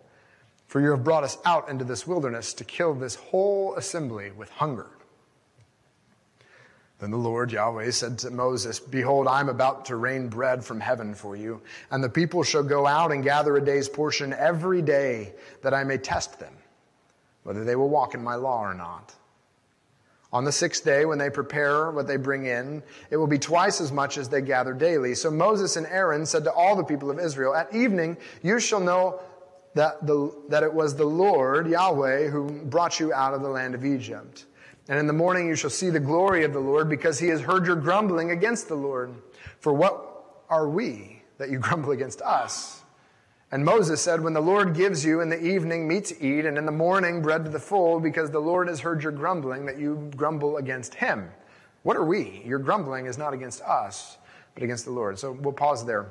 For 0.71 0.79
you 0.79 0.91
have 0.91 1.03
brought 1.03 1.25
us 1.25 1.37
out 1.43 1.67
into 1.67 1.83
this 1.83 2.07
wilderness 2.07 2.53
to 2.53 2.63
kill 2.63 2.93
this 2.93 3.15
whole 3.15 3.75
assembly 3.75 4.31
with 4.31 4.49
hunger. 4.51 4.87
Then 6.99 7.11
the 7.11 7.17
Lord 7.17 7.51
Yahweh 7.51 7.91
said 7.91 8.17
to 8.19 8.31
Moses, 8.31 8.79
Behold, 8.79 9.27
I 9.27 9.41
am 9.41 9.49
about 9.49 9.83
to 9.87 9.97
rain 9.97 10.29
bread 10.29 10.63
from 10.63 10.79
heaven 10.79 11.13
for 11.13 11.35
you, 11.35 11.61
and 11.91 12.01
the 12.01 12.07
people 12.07 12.41
shall 12.41 12.63
go 12.63 12.87
out 12.87 13.11
and 13.11 13.21
gather 13.21 13.57
a 13.57 13.65
day's 13.65 13.89
portion 13.89 14.31
every 14.31 14.81
day, 14.81 15.33
that 15.61 15.73
I 15.73 15.83
may 15.83 15.97
test 15.97 16.39
them, 16.39 16.53
whether 17.43 17.65
they 17.65 17.75
will 17.75 17.89
walk 17.89 18.13
in 18.13 18.23
my 18.23 18.35
law 18.35 18.61
or 18.61 18.73
not. 18.73 19.13
On 20.31 20.45
the 20.45 20.53
sixth 20.53 20.85
day, 20.85 21.03
when 21.03 21.17
they 21.17 21.29
prepare 21.29 21.91
what 21.91 22.07
they 22.07 22.15
bring 22.15 22.45
in, 22.45 22.81
it 23.09 23.17
will 23.17 23.27
be 23.27 23.39
twice 23.39 23.81
as 23.81 23.91
much 23.91 24.17
as 24.17 24.29
they 24.29 24.39
gather 24.39 24.73
daily. 24.73 25.15
So 25.15 25.29
Moses 25.29 25.75
and 25.75 25.85
Aaron 25.87 26.25
said 26.25 26.45
to 26.45 26.53
all 26.53 26.77
the 26.77 26.85
people 26.85 27.11
of 27.11 27.19
Israel, 27.19 27.53
At 27.53 27.75
evening 27.75 28.15
you 28.41 28.57
shall 28.61 28.79
know 28.79 29.19
that, 29.73 30.05
the, 30.05 30.33
that 30.49 30.63
it 30.63 30.73
was 30.73 30.95
the 30.95 31.05
Lord, 31.05 31.67
Yahweh, 31.67 32.27
who 32.27 32.49
brought 32.49 32.99
you 32.99 33.13
out 33.13 33.33
of 33.33 33.41
the 33.41 33.49
land 33.49 33.75
of 33.75 33.85
Egypt. 33.85 34.45
And 34.89 34.99
in 34.99 35.07
the 35.07 35.13
morning 35.13 35.47
you 35.47 35.55
shall 35.55 35.69
see 35.69 35.89
the 35.89 35.99
glory 35.99 36.43
of 36.43 36.53
the 36.53 36.59
Lord, 36.59 36.89
because 36.89 37.19
he 37.19 37.27
has 37.27 37.41
heard 37.41 37.65
your 37.65 37.75
grumbling 37.75 38.31
against 38.31 38.67
the 38.67 38.75
Lord. 38.75 39.13
For 39.59 39.73
what 39.73 40.41
are 40.49 40.67
we 40.67 41.21
that 41.37 41.49
you 41.49 41.59
grumble 41.59 41.91
against 41.91 42.21
us? 42.21 42.81
And 43.53 43.65
Moses 43.65 44.01
said, 44.01 44.21
When 44.21 44.33
the 44.33 44.41
Lord 44.41 44.73
gives 44.73 45.03
you 45.03 45.19
in 45.19 45.29
the 45.29 45.41
evening 45.41 45.87
meat 45.87 46.05
to 46.05 46.25
eat, 46.25 46.45
and 46.45 46.57
in 46.57 46.65
the 46.65 46.71
morning 46.71 47.21
bread 47.21 47.43
to 47.45 47.51
the 47.51 47.59
full, 47.59 47.99
because 47.99 48.31
the 48.31 48.39
Lord 48.39 48.69
has 48.69 48.79
heard 48.79 49.03
your 49.03 49.11
grumbling, 49.11 49.65
that 49.65 49.77
you 49.77 50.09
grumble 50.15 50.57
against 50.57 50.95
him. 50.95 51.29
What 51.83 51.97
are 51.97 52.05
we? 52.05 52.43
Your 52.45 52.59
grumbling 52.59 53.07
is 53.07 53.17
not 53.17 53.33
against 53.33 53.61
us, 53.61 54.17
but 54.53 54.63
against 54.63 54.85
the 54.85 54.91
Lord. 54.91 55.19
So 55.19 55.31
we'll 55.33 55.53
pause 55.53 55.85
there. 55.85 56.07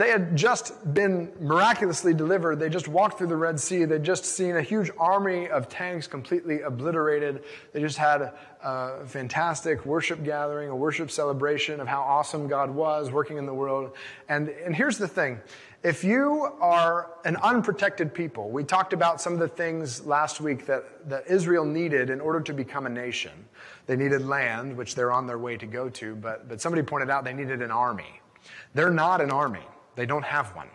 They 0.00 0.08
had 0.08 0.34
just 0.34 0.94
been 0.94 1.30
miraculously 1.40 2.14
delivered. 2.14 2.58
They 2.58 2.70
just 2.70 2.88
walked 2.88 3.18
through 3.18 3.26
the 3.26 3.36
Red 3.36 3.60
Sea. 3.60 3.84
They'd 3.84 4.02
just 4.02 4.24
seen 4.24 4.56
a 4.56 4.62
huge 4.62 4.90
army 4.96 5.50
of 5.50 5.68
tanks 5.68 6.06
completely 6.06 6.62
obliterated. 6.62 7.44
They 7.74 7.82
just 7.82 7.98
had 7.98 8.32
a, 8.62 9.04
fantastic 9.04 9.84
worship 9.84 10.24
gathering, 10.24 10.70
a 10.70 10.74
worship 10.74 11.10
celebration 11.10 11.80
of 11.80 11.86
how 11.86 12.00
awesome 12.00 12.48
God 12.48 12.70
was 12.70 13.10
working 13.10 13.36
in 13.36 13.44
the 13.44 13.52
world. 13.52 13.92
And, 14.30 14.48
and 14.48 14.74
here's 14.74 14.96
the 14.96 15.06
thing. 15.06 15.38
If 15.82 16.02
you 16.02 16.50
are 16.62 17.10
an 17.26 17.36
unprotected 17.36 18.14
people, 18.14 18.48
we 18.48 18.64
talked 18.64 18.94
about 18.94 19.20
some 19.20 19.34
of 19.34 19.38
the 19.38 19.48
things 19.48 20.06
last 20.06 20.40
week 20.40 20.64
that, 20.64 21.10
that 21.10 21.26
Israel 21.26 21.66
needed 21.66 22.08
in 22.08 22.22
order 22.22 22.40
to 22.40 22.54
become 22.54 22.86
a 22.86 22.90
nation. 22.90 23.32
They 23.84 23.96
needed 23.96 24.24
land, 24.24 24.74
which 24.74 24.94
they're 24.94 25.12
on 25.12 25.26
their 25.26 25.38
way 25.38 25.58
to 25.58 25.66
go 25.66 25.90
to, 25.90 26.14
but, 26.14 26.48
but 26.48 26.58
somebody 26.58 26.82
pointed 26.82 27.10
out 27.10 27.22
they 27.22 27.34
needed 27.34 27.60
an 27.60 27.70
army. 27.70 28.22
They're 28.72 28.88
not 28.88 29.20
an 29.20 29.30
army. 29.30 29.60
They 29.96 30.06
don't 30.06 30.24
have 30.24 30.54
one. 30.54 30.68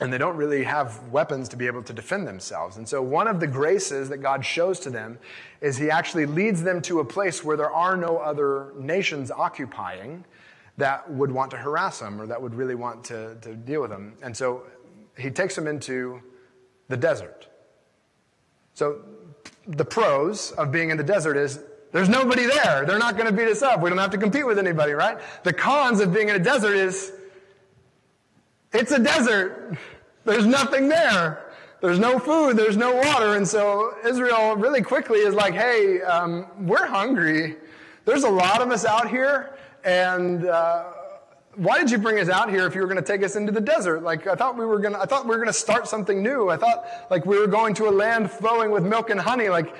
And 0.00 0.12
they 0.12 0.18
don't 0.18 0.36
really 0.36 0.62
have 0.62 1.02
weapons 1.08 1.48
to 1.48 1.56
be 1.56 1.66
able 1.66 1.82
to 1.82 1.92
defend 1.92 2.26
themselves. 2.26 2.76
And 2.76 2.88
so, 2.88 3.02
one 3.02 3.26
of 3.26 3.40
the 3.40 3.48
graces 3.48 4.08
that 4.10 4.18
God 4.18 4.44
shows 4.44 4.78
to 4.80 4.90
them 4.90 5.18
is 5.60 5.76
He 5.76 5.90
actually 5.90 6.26
leads 6.26 6.62
them 6.62 6.80
to 6.82 7.00
a 7.00 7.04
place 7.04 7.42
where 7.42 7.56
there 7.56 7.72
are 7.72 7.96
no 7.96 8.18
other 8.18 8.72
nations 8.78 9.32
occupying 9.32 10.24
that 10.76 11.10
would 11.10 11.32
want 11.32 11.50
to 11.50 11.56
harass 11.56 11.98
them 11.98 12.20
or 12.20 12.26
that 12.26 12.40
would 12.40 12.54
really 12.54 12.76
want 12.76 13.02
to, 13.04 13.34
to 13.40 13.56
deal 13.56 13.80
with 13.80 13.90
them. 13.90 14.14
And 14.22 14.36
so, 14.36 14.62
He 15.16 15.30
takes 15.30 15.56
them 15.56 15.66
into 15.66 16.22
the 16.86 16.96
desert. 16.96 17.48
So, 18.74 19.00
the 19.66 19.84
pros 19.84 20.52
of 20.52 20.70
being 20.70 20.90
in 20.90 20.96
the 20.96 21.02
desert 21.02 21.36
is 21.36 21.58
there's 21.92 22.08
nobody 22.08 22.46
there. 22.46 22.84
They're 22.86 22.98
not 22.98 23.16
going 23.16 23.28
to 23.28 23.32
beat 23.32 23.48
us 23.48 23.62
up. 23.62 23.80
We 23.80 23.88
don't 23.88 23.98
have 23.98 24.10
to 24.10 24.18
compete 24.18 24.46
with 24.46 24.58
anybody, 24.58 24.92
right? 24.92 25.18
The 25.42 25.52
cons 25.52 26.00
of 26.00 26.12
being 26.12 26.28
in 26.28 26.36
a 26.36 26.38
desert 26.38 26.76
is 26.76 27.12
it's 28.72 28.92
a 28.92 28.98
desert. 28.98 29.76
There's 30.24 30.46
nothing 30.46 30.88
there. 30.88 31.44
There's 31.80 31.98
no 31.98 32.18
food. 32.18 32.56
There's 32.56 32.76
no 32.76 32.94
water. 32.94 33.36
And 33.36 33.46
so 33.46 33.94
Israel 34.04 34.56
really 34.56 34.82
quickly 34.82 35.20
is 35.20 35.34
like, 35.34 35.54
hey, 35.54 36.02
um, 36.02 36.46
we're 36.66 36.86
hungry. 36.86 37.56
There's 38.04 38.24
a 38.24 38.30
lot 38.30 38.62
of 38.62 38.70
us 38.70 38.84
out 38.86 39.10
here, 39.10 39.58
and 39.84 40.46
uh, 40.46 40.84
why 41.56 41.78
did 41.78 41.90
you 41.90 41.98
bring 41.98 42.18
us 42.18 42.30
out 42.30 42.48
here 42.48 42.66
if 42.66 42.74
you 42.74 42.80
were 42.80 42.86
going 42.86 42.96
to 42.96 43.02
take 43.02 43.22
us 43.22 43.36
into 43.36 43.52
the 43.52 43.60
desert? 43.60 44.02
Like, 44.02 44.26
I 44.26 44.34
thought 44.34 44.56
we 44.56 44.64
were 44.64 44.78
going 44.78 44.94
to, 44.94 45.00
I 45.00 45.04
thought 45.04 45.24
we 45.24 45.30
were 45.30 45.36
going 45.36 45.48
to 45.48 45.52
start 45.52 45.86
something 45.88 46.22
new. 46.22 46.48
I 46.48 46.56
thought, 46.56 46.86
like, 47.10 47.26
we 47.26 47.38
were 47.38 47.46
going 47.46 47.74
to 47.74 47.88
a 47.88 47.90
land 47.90 48.30
flowing 48.30 48.70
with 48.70 48.82
milk 48.82 49.10
and 49.10 49.20
honey. 49.20 49.50
Like, 49.50 49.74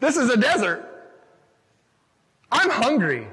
this 0.00 0.16
is 0.16 0.28
a 0.28 0.36
desert. 0.36 0.84
I'm 2.50 2.70
hungry. 2.70 3.28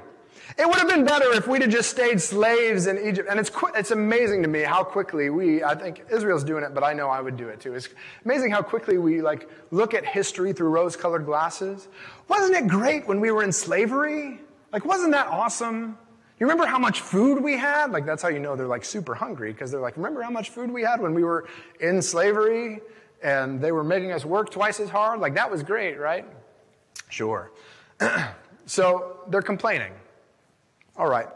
It 0.56 0.68
would 0.68 0.78
have 0.78 0.88
been 0.88 1.04
better 1.04 1.32
if 1.32 1.48
we'd 1.48 1.62
have 1.62 1.70
just 1.70 1.90
stayed 1.90 2.20
slaves 2.20 2.86
in 2.86 2.96
Egypt. 2.98 3.28
And 3.28 3.40
it's, 3.40 3.50
it's 3.74 3.90
amazing 3.90 4.42
to 4.42 4.48
me 4.48 4.60
how 4.60 4.84
quickly 4.84 5.28
we, 5.28 5.64
I 5.64 5.74
think 5.74 6.04
Israel's 6.12 6.44
doing 6.44 6.62
it, 6.62 6.72
but 6.72 6.84
I 6.84 6.92
know 6.92 7.10
I 7.10 7.20
would 7.20 7.36
do 7.36 7.48
it 7.48 7.60
too. 7.60 7.74
It's 7.74 7.88
amazing 8.24 8.52
how 8.52 8.62
quickly 8.62 8.96
we 8.96 9.20
like 9.20 9.48
look 9.72 9.94
at 9.94 10.06
history 10.06 10.52
through 10.52 10.68
rose 10.68 10.94
colored 10.94 11.26
glasses. 11.26 11.88
Wasn't 12.28 12.54
it 12.54 12.68
great 12.68 13.08
when 13.08 13.20
we 13.20 13.32
were 13.32 13.42
in 13.42 13.50
slavery? 13.50 14.38
Like, 14.72 14.84
wasn't 14.84 15.10
that 15.10 15.26
awesome? 15.26 15.98
You 16.38 16.46
remember 16.46 16.66
how 16.66 16.78
much 16.78 17.00
food 17.00 17.42
we 17.42 17.56
had? 17.56 17.90
Like, 17.90 18.06
that's 18.06 18.22
how 18.22 18.28
you 18.28 18.38
know 18.38 18.54
they're 18.54 18.68
like 18.68 18.84
super 18.84 19.14
hungry 19.14 19.52
because 19.52 19.72
they're 19.72 19.80
like, 19.80 19.96
remember 19.96 20.22
how 20.22 20.30
much 20.30 20.50
food 20.50 20.70
we 20.70 20.82
had 20.82 21.00
when 21.00 21.14
we 21.14 21.24
were 21.24 21.48
in 21.80 22.00
slavery 22.00 22.80
and 23.24 23.60
they 23.60 23.72
were 23.72 23.84
making 23.84 24.12
us 24.12 24.24
work 24.24 24.50
twice 24.50 24.78
as 24.78 24.88
hard? 24.88 25.18
Like, 25.18 25.34
that 25.34 25.50
was 25.50 25.64
great, 25.64 25.98
right? 25.98 26.26
Sure. 27.08 27.50
so 28.66 29.18
they're 29.28 29.42
complaining. 29.42 29.92
All 30.96 31.08
right. 31.08 31.28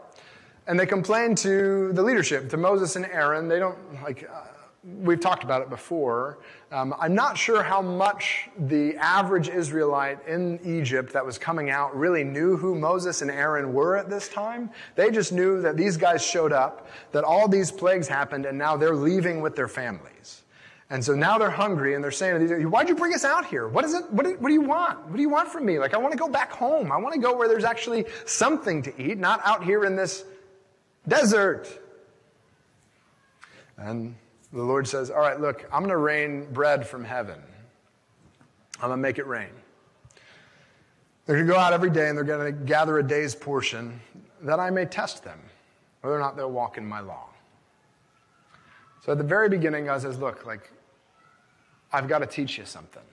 And 0.67 0.79
they 0.79 0.85
complain 0.85 1.35
to 1.35 1.91
the 1.93 2.03
leadership, 2.03 2.49
to 2.49 2.57
Moses 2.57 2.95
and 2.95 3.05
Aaron. 3.05 3.47
They 3.47 3.59
don't, 3.59 3.77
like, 4.03 4.29
uh, 4.29 4.43
we've 4.83 5.19
talked 5.19 5.43
about 5.43 5.61
it 5.61 5.69
before. 5.69 6.39
Um, 6.71 6.95
I'm 6.99 7.15
not 7.15 7.37
sure 7.37 7.63
how 7.63 7.81
much 7.81 8.49
the 8.57 8.95
average 8.97 9.49
Israelite 9.49 10.25
in 10.27 10.59
Egypt 10.63 11.11
that 11.13 11.25
was 11.25 11.37
coming 11.37 11.69
out 11.69 11.95
really 11.97 12.23
knew 12.23 12.55
who 12.55 12.75
Moses 12.75 13.21
and 13.21 13.31
Aaron 13.31 13.73
were 13.73 13.97
at 13.97 14.09
this 14.09 14.29
time. 14.29 14.69
They 14.95 15.11
just 15.11 15.33
knew 15.33 15.61
that 15.61 15.75
these 15.75 15.97
guys 15.97 16.23
showed 16.23 16.53
up, 16.53 16.87
that 17.11 17.23
all 17.23 17.47
these 17.47 17.71
plagues 17.71 18.07
happened, 18.07 18.45
and 18.45 18.57
now 18.57 18.77
they're 18.77 18.95
leaving 18.95 19.41
with 19.41 19.55
their 19.55 19.67
families. 19.67 20.43
And 20.91 21.05
so 21.05 21.13
now 21.13 21.37
they're 21.37 21.51
hungry 21.51 21.93
and 21.93 22.03
they're 22.03 22.11
saying 22.11 22.69
why'd 22.71 22.89
you 22.89 22.95
bring 22.95 23.13
us 23.13 23.23
out 23.23 23.45
here? 23.45 23.67
What 23.67 23.85
is 23.85 23.93
it? 23.93 24.09
What 24.11 24.25
do, 24.25 24.35
what 24.39 24.47
do 24.47 24.53
you 24.53 24.61
want? 24.61 25.05
What 25.07 25.15
do 25.15 25.21
you 25.21 25.29
want 25.29 25.49
from 25.49 25.65
me? 25.65 25.77
Like, 25.77 25.93
I 25.93 25.97
want 25.97 26.13
to 26.13 26.17
go 26.17 26.27
back 26.27 26.51
home. 26.51 26.91
I 26.91 26.97
want 26.97 27.13
to 27.13 27.19
go 27.19 27.35
where 27.37 27.47
there's 27.47 27.63
actually 27.63 28.05
something 28.25 28.81
to 28.81 29.01
eat, 29.01 29.19
not 29.19 29.39
out 29.45 29.63
here 29.63 29.85
in 29.85 29.95
this 29.95 30.25
desert. 31.07 31.67
And 33.77 34.15
the 34.51 34.63
Lord 34.63 34.87
says, 34.87 35.11
All 35.11 35.19
right, 35.19 35.39
look, 35.39 35.63
I'm 35.71 35.81
going 35.81 35.89
to 35.89 35.97
rain 35.97 36.51
bread 36.51 36.87
from 36.87 37.03
heaven. 37.03 37.39
I'm 38.81 38.89
going 38.89 38.97
to 38.97 38.97
make 38.97 39.19
it 39.19 39.27
rain. 39.27 39.49
They're 41.25 41.35
going 41.35 41.47
to 41.47 41.53
go 41.53 41.59
out 41.59 41.73
every 41.73 41.91
day 41.91 42.09
and 42.09 42.17
they're 42.17 42.23
going 42.23 42.45
to 42.45 42.51
gather 42.51 42.97
a 42.97 43.03
day's 43.03 43.35
portion 43.35 43.99
that 44.41 44.59
I 44.59 44.71
may 44.71 44.85
test 44.85 45.23
them, 45.23 45.39
whether 46.01 46.15
or 46.15 46.19
not 46.19 46.35
they'll 46.35 46.49
walk 46.49 46.79
in 46.79 46.85
my 46.85 47.01
law. 47.01 47.27
So 49.05 49.11
at 49.11 49.17
the 49.17 49.23
very 49.23 49.49
beginning, 49.49 49.85
God 49.85 50.01
says, 50.01 50.17
Look, 50.17 50.45
like, 50.45 50.71
I've 51.91 52.07
got 52.07 52.19
to 52.19 52.25
teach 52.25 52.57
you 52.57 52.65
something. 52.65 53.03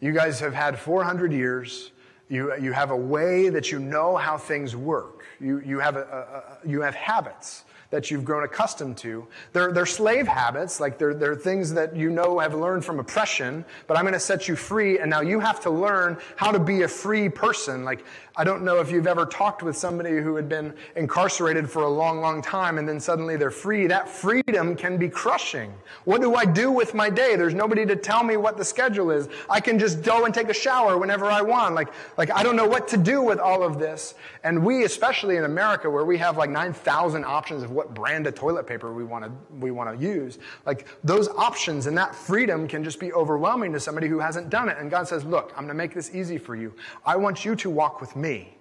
You 0.00 0.12
guys 0.12 0.40
have 0.40 0.54
had 0.54 0.78
400 0.78 1.32
years. 1.32 1.92
You, 2.28 2.54
you 2.56 2.72
have 2.72 2.90
a 2.90 2.96
way 2.96 3.48
that 3.50 3.70
you 3.70 3.78
know 3.78 4.16
how 4.16 4.38
things 4.38 4.74
work. 4.74 5.24
You, 5.40 5.60
you, 5.60 5.78
have, 5.78 5.96
a, 5.96 6.58
a, 6.64 6.68
you 6.68 6.80
have 6.80 6.94
habits 6.94 7.64
that 7.90 8.10
you've 8.10 8.24
grown 8.24 8.42
accustomed 8.42 8.96
to. 8.98 9.26
They're, 9.52 9.70
they're 9.70 9.86
slave 9.86 10.26
habits, 10.26 10.80
like 10.80 10.98
they're, 10.98 11.14
they're 11.14 11.36
things 11.36 11.72
that 11.74 11.94
you 11.94 12.10
know 12.10 12.40
have 12.40 12.52
learned 12.52 12.84
from 12.84 12.98
oppression, 12.98 13.64
but 13.86 13.96
I'm 13.96 14.02
going 14.02 14.14
to 14.14 14.20
set 14.20 14.48
you 14.48 14.56
free, 14.56 14.98
and 14.98 15.08
now 15.08 15.20
you 15.20 15.38
have 15.38 15.60
to 15.60 15.70
learn 15.70 16.18
how 16.34 16.50
to 16.50 16.58
be 16.58 16.82
a 16.82 16.88
free 16.88 17.28
person. 17.28 17.84
Like, 17.84 18.04
I 18.36 18.42
don't 18.42 18.64
know 18.64 18.80
if 18.80 18.90
you've 18.90 19.06
ever 19.06 19.26
talked 19.26 19.62
with 19.62 19.76
somebody 19.76 20.18
who 20.18 20.34
had 20.34 20.48
been 20.48 20.74
incarcerated 20.96 21.70
for 21.70 21.84
a 21.84 21.88
long, 21.88 22.20
long 22.20 22.42
time 22.42 22.78
and 22.78 22.88
then 22.88 22.98
suddenly 22.98 23.36
they're 23.36 23.52
free. 23.52 23.86
That 23.86 24.08
freedom 24.08 24.74
can 24.74 24.98
be 24.98 25.08
crushing. 25.08 25.72
What 26.04 26.20
do 26.20 26.34
I 26.34 26.44
do 26.44 26.72
with 26.72 26.94
my 26.94 27.08
day? 27.08 27.36
There's 27.36 27.54
nobody 27.54 27.86
to 27.86 27.94
tell 27.94 28.24
me 28.24 28.36
what 28.36 28.56
the 28.56 28.64
schedule 28.64 29.12
is. 29.12 29.28
I 29.48 29.60
can 29.60 29.78
just 29.78 30.02
go 30.02 30.24
and 30.24 30.34
take 30.34 30.48
a 30.48 30.54
shower 30.54 30.98
whenever 30.98 31.26
I 31.26 31.42
want. 31.42 31.76
Like, 31.76 31.92
like 32.18 32.32
I 32.32 32.42
don't 32.42 32.56
know 32.56 32.66
what 32.66 32.88
to 32.88 32.96
do 32.96 33.22
with 33.22 33.38
all 33.38 33.62
of 33.62 33.78
this. 33.78 34.14
And 34.42 34.64
we, 34.64 34.82
especially 34.82 35.36
in 35.36 35.44
America, 35.44 35.88
where 35.88 36.04
we 36.04 36.18
have 36.18 36.36
like 36.36 36.50
9,000 36.50 37.24
options 37.24 37.62
of 37.62 37.70
what 37.70 37.94
brand 37.94 38.26
of 38.26 38.34
toilet 38.34 38.66
paper 38.66 38.92
we 38.92 39.04
want 39.04 39.24
to, 39.24 39.30
we 39.60 39.70
want 39.70 39.96
to 39.96 40.04
use, 40.04 40.38
like 40.66 40.88
those 41.04 41.28
options 41.28 41.86
and 41.86 41.96
that 41.98 42.16
freedom 42.16 42.66
can 42.66 42.82
just 42.82 42.98
be 42.98 43.12
overwhelming 43.12 43.72
to 43.74 43.78
somebody 43.78 44.08
who 44.08 44.18
hasn't 44.18 44.50
done 44.50 44.68
it. 44.68 44.76
And 44.78 44.90
God 44.90 45.06
says, 45.06 45.24
look, 45.24 45.52
I'm 45.56 45.66
going 45.66 45.68
to 45.68 45.74
make 45.74 45.94
this 45.94 46.12
easy 46.12 46.36
for 46.36 46.56
you. 46.56 46.74
I 47.06 47.14
want 47.14 47.44
you 47.44 47.54
to 47.54 47.70
walk 47.70 48.00
with 48.00 48.16
me 48.16 48.23
me. 48.24 48.56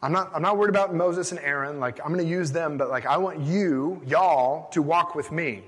I'm 0.00 0.12
not, 0.12 0.30
I'm 0.32 0.42
not 0.42 0.56
worried 0.56 0.70
about 0.70 0.94
Moses 0.94 1.32
and 1.32 1.40
Aaron. 1.40 1.80
Like, 1.80 1.98
I'm 2.00 2.12
going 2.12 2.24
to 2.24 2.30
use 2.30 2.52
them, 2.52 2.78
but 2.78 2.88
like, 2.88 3.04
I 3.04 3.16
want 3.16 3.40
you, 3.40 4.00
y'all, 4.06 4.70
to 4.70 4.80
walk 4.80 5.14
with 5.16 5.32
me. 5.32 5.64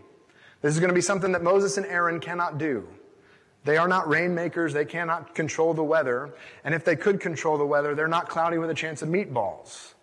This 0.63 0.73
is 0.73 0.79
going 0.79 0.91
to 0.91 0.95
be 0.95 1.01
something 1.01 1.33
that 1.33 1.43
Moses 1.43 1.77
and 1.79 1.87
Aaron 1.87 2.21
cannot 2.21 2.59
do. 2.59 2.87
They 3.65 3.77
are 3.77 3.89
not 3.89 4.09
rainmakers. 4.09 4.73
They 4.73 4.85
cannot 4.85 5.35
control 5.35 5.75
the 5.75 5.83
weather. 5.83 6.33
And 6.65 6.75
if 6.75 6.85
they 6.85 6.97
could 6.97 7.21
control 7.21 7.59
the 7.59 7.67
weather, 7.67 7.95
they're 7.95 8.09
not 8.09 8.29
cloudy 8.29 8.59
with 8.59 8.71
a 8.71 8.75
chance 8.75 9.03
of 9.03 9.09
meatballs. 9.09 9.95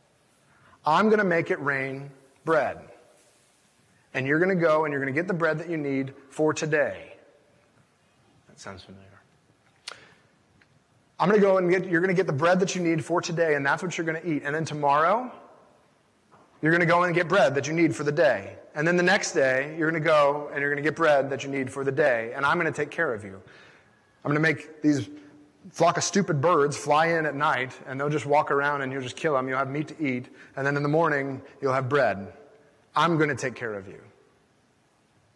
I'm 0.85 1.07
going 1.07 1.19
to 1.19 1.25
make 1.25 1.49
it 1.49 1.59
rain 1.61 2.11
bread. 2.43 2.79
And 4.13 4.27
you're 4.27 4.39
going 4.39 4.55
to 4.55 4.61
go 4.61 4.85
and 4.85 4.91
you're 4.91 5.01
going 5.01 5.13
to 5.13 5.19
get 5.19 5.27
the 5.27 5.33
bread 5.33 5.57
that 5.59 5.69
you 5.69 5.77
need 5.77 6.13
for 6.29 6.53
today. 6.53 7.15
That 8.47 8.59
sounds 8.59 8.83
familiar. 8.83 9.16
I'm 11.19 11.29
going 11.29 11.41
to 11.41 11.45
go 11.45 11.57
and 11.57 11.69
get, 11.69 11.85
you're 11.89 12.01
going 12.01 12.15
to 12.15 12.19
get 12.19 12.27
the 12.27 12.33
bread 12.33 12.59
that 12.59 12.75
you 12.75 12.81
need 12.81 13.03
for 13.03 13.21
today, 13.21 13.55
and 13.55 13.65
that's 13.65 13.81
what 13.81 13.97
you're 13.97 14.05
going 14.05 14.21
to 14.21 14.27
eat. 14.27 14.43
And 14.45 14.53
then 14.53 14.65
tomorrow, 14.65 15.31
you're 16.61 16.71
going 16.71 16.81
to 16.81 16.87
go 16.87 17.03
and 17.03 17.13
get 17.15 17.27
bread 17.27 17.55
that 17.55 17.67
you 17.67 17.73
need 17.73 17.95
for 17.95 18.03
the 18.03 18.11
day. 18.11 18.55
And 18.75 18.87
then 18.87 18.97
the 18.97 19.03
next 19.03 19.31
day, 19.31 19.75
you're 19.77 19.89
going 19.89 20.01
to 20.01 20.07
go 20.07 20.49
and 20.51 20.61
you're 20.61 20.69
going 20.69 20.83
to 20.83 20.87
get 20.87 20.95
bread 20.95 21.29
that 21.31 21.43
you 21.43 21.49
need 21.49 21.71
for 21.71 21.83
the 21.83 21.91
day. 21.91 22.33
And 22.35 22.45
I'm 22.45 22.59
going 22.59 22.71
to 22.71 22.77
take 22.77 22.91
care 22.91 23.13
of 23.13 23.23
you. 23.23 23.41
I'm 24.23 24.31
going 24.31 24.35
to 24.35 24.39
make 24.41 24.81
these 24.81 25.09
flock 25.71 25.97
of 25.97 26.03
stupid 26.03 26.39
birds 26.41 26.77
fly 26.77 27.07
in 27.07 27.25
at 27.25 27.35
night, 27.35 27.73
and 27.87 27.99
they'll 27.99 28.09
just 28.09 28.25
walk 28.25 28.51
around 28.51 28.81
and 28.81 28.91
you'll 28.91 29.01
just 29.01 29.15
kill 29.15 29.33
them. 29.33 29.47
You'll 29.47 29.57
have 29.57 29.69
meat 29.69 29.87
to 29.89 30.05
eat. 30.05 30.27
And 30.55 30.65
then 30.65 30.77
in 30.77 30.83
the 30.83 30.89
morning, 30.89 31.41
you'll 31.61 31.73
have 31.73 31.89
bread. 31.89 32.33
I'm 32.95 33.17
going 33.17 33.29
to 33.29 33.35
take 33.35 33.55
care 33.55 33.73
of 33.73 33.87
you. 33.87 34.01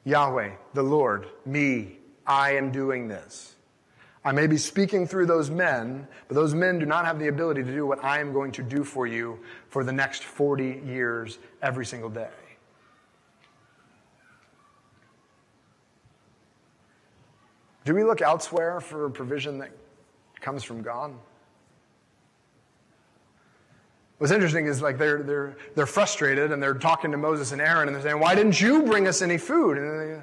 Yahweh, 0.06 0.52
the 0.74 0.84
Lord, 0.84 1.28
me, 1.46 1.98
I 2.26 2.56
am 2.56 2.72
doing 2.72 3.08
this. 3.08 3.56
I 4.24 4.32
may 4.32 4.46
be 4.46 4.58
speaking 4.58 5.08
through 5.08 5.25
those 5.25 5.50
men, 5.50 6.08
but 6.28 6.36
those 6.36 6.54
men 6.54 6.78
do 6.78 6.86
not 6.86 7.06
have 7.06 7.18
the 7.18 7.28
ability 7.28 7.63
to 7.63 7.72
do 7.72 7.88
what 7.88 8.04
I 8.04 8.20
am 8.20 8.34
going 8.34 8.51
to 8.54 8.63
do 8.63 8.84
for 8.84 9.08
you 9.08 9.40
for 9.70 9.84
the 9.84 9.92
next 9.92 10.24
40 10.24 10.84
years 10.86 11.40
every 11.62 11.86
single 11.86 12.10
day. 12.10 12.30
Do 17.84 17.96
we 17.96 18.04
look 18.04 18.22
elsewhere 18.22 18.80
for 18.80 19.10
provision 19.10 19.58
that 19.58 19.72
comes 20.40 20.63
from 20.63 20.84
God? 20.84 21.13
What's 24.20 24.32
interesting 24.32 24.68
is 24.68 24.84
like 24.84 25.00
they're, 25.00 25.24
they're, 25.24 25.58
they're 25.74 25.88
frustrated 25.88 26.51
and 26.51 26.62
they're 26.62 26.75
talking 26.75 27.10
to 27.10 27.18
Moses 27.18 27.54
and 27.54 27.60
Aaron 27.60 27.88
and 27.88 27.96
they're 27.96 28.04
saying, 28.04 28.20
Why 28.20 28.36
didn't 28.36 28.62
you 28.62 28.84
bring 28.84 29.08
us 29.08 29.24
any 29.24 29.40
food? 29.40 29.80
And 29.80 30.22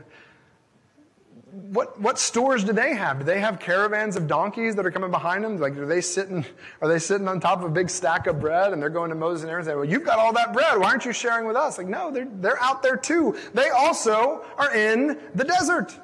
what, 1.72 2.00
what 2.00 2.18
stores 2.18 2.64
do 2.64 2.72
they 2.72 2.94
have? 2.94 3.18
Do 3.18 3.24
they 3.24 3.40
have 3.40 3.60
caravans 3.60 4.16
of 4.16 4.26
donkeys 4.26 4.74
that 4.76 4.86
are 4.86 4.90
coming 4.90 5.10
behind 5.10 5.44
them? 5.44 5.58
Like, 5.58 5.76
are 5.76 5.86
they 5.86 6.00
sitting, 6.00 6.44
are 6.80 6.88
they 6.88 6.98
sitting 6.98 7.28
on 7.28 7.40
top 7.40 7.58
of 7.58 7.64
a 7.64 7.68
big 7.68 7.90
stack 7.90 8.26
of 8.26 8.40
bread 8.40 8.72
and 8.72 8.80
they're 8.80 8.88
going 8.88 9.10
to 9.10 9.14
Moses 9.14 9.42
and 9.42 9.50
Aaron 9.50 9.68
and 9.68 9.76
well, 9.76 9.84
you've 9.84 10.04
got 10.04 10.18
all 10.18 10.32
that 10.32 10.54
bread. 10.54 10.78
Why 10.78 10.86
aren't 10.86 11.04
you 11.04 11.12
sharing 11.12 11.46
with 11.46 11.56
us? 11.56 11.76
Like, 11.76 11.86
no, 11.86 12.10
they're, 12.10 12.28
they're 12.36 12.62
out 12.62 12.82
there 12.82 12.96
too. 12.96 13.36
They 13.52 13.68
also 13.68 14.46
are 14.56 14.74
in 14.74 15.18
the 15.34 15.44
desert. 15.44 15.94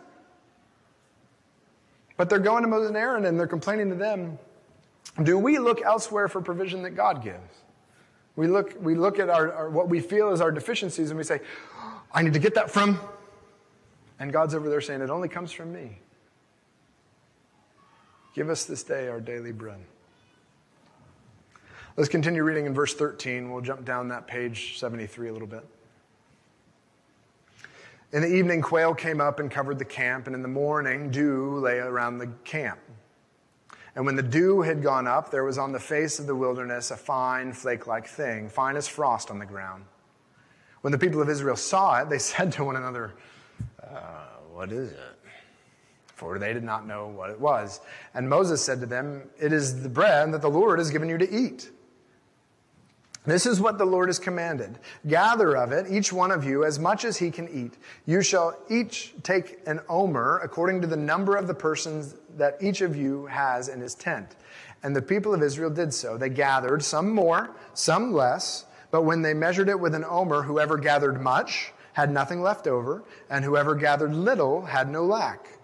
But 2.19 2.29
they're 2.29 2.39
going 2.39 2.63
to 2.63 2.69
Moses 2.69 2.89
and 2.89 2.97
Aaron 2.97 3.25
and 3.25 3.41
they're 3.41 3.47
complaining 3.47 3.89
to 3.89 3.97
them. 3.97 4.39
Do 5.23 5.39
we 5.39 5.59
look 5.59 5.81
elsewhere 5.81 6.29
for 6.29 6.43
provision 6.43 6.83
that 6.83 6.91
God 6.91 7.23
gives? 7.23 7.63
We 8.37 8.49
look, 8.49 8.77
we 8.81 8.97
look 8.97 9.19
at 9.19 9.31
our, 9.31 9.53
our 9.53 9.71
what 9.71 9.89
we 9.89 10.01
feel 10.01 10.33
is 10.33 10.43
our 10.43 10.53
deficiencies 10.53 11.11
and 11.11 11.17
we 11.17 11.25
say, 11.25 11.41
I 12.13 12.23
need 12.23 12.35
to 12.35 12.39
get 12.39 12.55
that 12.57 12.71
from 12.71 13.01
and 14.19 14.33
God's 14.33 14.55
over 14.55 14.69
there 14.69 14.81
saying, 14.81 15.01
It 15.01 15.11
only 15.11 15.29
comes 15.29 15.53
from 15.53 15.73
me. 15.73 15.99
Give 18.35 18.51
us 18.51 18.65
this 18.65 18.83
day 18.83 19.09
our 19.09 19.21
daily 19.21 19.53
bread. 19.53 19.79
Let's 21.97 22.09
continue 22.09 22.43
reading 22.43 22.67
in 22.67 22.75
verse 22.75 22.93
13. 22.93 23.53
We'll 23.53 23.61
jump 23.61 23.85
down 23.85 24.09
that 24.09 24.27
page 24.27 24.79
73 24.79 25.29
a 25.29 25.33
little 25.33 25.47
bit. 25.47 25.65
In 28.13 28.23
the 28.23 28.29
evening, 28.29 28.63
quail 28.63 28.95
came 28.95 29.21
up 29.21 29.39
and 29.39 29.51
covered 29.51 29.79
the 29.79 29.85
camp, 29.85 30.27
and 30.27 30.35
in 30.35 30.43
the 30.43 30.49
morning, 30.49 31.11
dew 31.11 31.59
lay 31.59 31.79
around 31.79 32.19
the 32.19 32.29
camp. 32.45 32.79
And 33.97 34.07
when 34.07 34.17
the 34.17 34.23
dew 34.23 34.63
had 34.63 34.83
gone 34.83 35.07
up, 35.07 35.31
there 35.31 35.45
was 35.45 35.57
on 35.57 35.71
the 35.71 35.81
face 35.81 36.19
of 36.19 36.27
the 36.27 36.35
wilderness 36.35 36.91
a 36.91 36.97
fine 36.97 37.53
flake 37.53 37.87
like 37.87 38.09
thing, 38.09 38.49
fine 38.49 38.77
as 38.77 38.89
frost 38.89 39.31
on 39.31 39.39
the 39.39 39.47
ground. 39.47 39.85
When 40.81 40.91
the 40.91 40.99
people 40.99 41.23
of 41.23 41.29
Israel 41.29 41.57
saw 41.57 42.03
it, 42.03 42.09
they 42.09 42.19
said 42.21 42.53
to 42.53 42.65
one 42.65 42.77
another, 42.77 43.15
uh, 43.95 43.99
what 44.53 44.73
is 44.73 44.93
it? 44.93 44.99
For 46.15 46.39
they 46.39 46.53
did 46.53 46.65
not 46.65 46.87
know 46.87 47.09
what 47.09 47.31
it 47.31 47.41
was. 47.41 47.81
And 48.15 48.29
Moses 48.29 48.63
said 48.63 48.81
to 48.81 48.87
them, 48.87 49.23
It 49.41 49.53
is 49.53 49.83
the 49.83 49.89
bread 49.89 50.33
that 50.33 50.43
the 50.43 50.51
Lord 50.51 50.79
has 50.79 50.91
given 50.91 51.09
you 51.09 51.19
to 51.19 51.31
eat. 51.31 51.71
This 53.27 53.47
is 53.47 53.59
what 53.59 53.79
the 53.79 53.87
Lord 53.87 54.11
has 54.11 54.19
commanded. 54.19 54.79
Gather 55.07 55.57
of 55.57 55.73
it, 55.73 55.91
each 55.91 56.13
one 56.13 56.31
of 56.31 56.45
you, 56.45 56.65
as 56.65 56.79
much 56.79 57.07
as 57.07 57.17
he 57.17 57.31
can 57.31 57.49
eat. 57.49 57.79
You 58.05 58.23
shall 58.23 58.57
each 58.69 59.15
take 59.23 59.61
an 59.67 59.81
omer 59.89 60.41
according 60.43 60.83
to 60.83 60.87
the 60.87 60.97
number 60.97 61.37
of 61.37 61.47
the 61.47 61.55
persons 61.55 62.17
that 62.37 62.59
each 62.61 62.83
of 62.83 62.95
you 62.95 63.25
has 63.27 63.69
in 63.69 63.81
his 63.81 63.95
tent. 63.95 64.37
And 64.83 64.95
the 64.95 65.03
people 65.03 65.33
of 65.33 65.43
Israel 65.43 65.71
did 65.71 65.95
so. 65.95 66.19
They 66.19 66.29
gathered, 66.29 66.83
some 66.83 67.15
more, 67.15 67.51
some 67.73 68.13
less, 68.13 68.67
but 68.91 69.03
when 69.03 69.23
they 69.23 69.33
measured 69.33 69.71
it 69.71 69.81
with 69.81 69.95
an 69.95 70.05
omer, 70.05 70.43
whoever 70.43 70.77
gathered 70.77 71.21
much 71.21 71.73
had 71.95 72.11
nothing 72.11 72.43
left 72.43 72.67
over, 72.67 73.03
and 73.31 73.45
whoever 73.45 73.75
gathered 73.75 74.15
little 74.15 74.63
had 74.67 74.91
no 74.91 75.05
lack. 75.05 75.59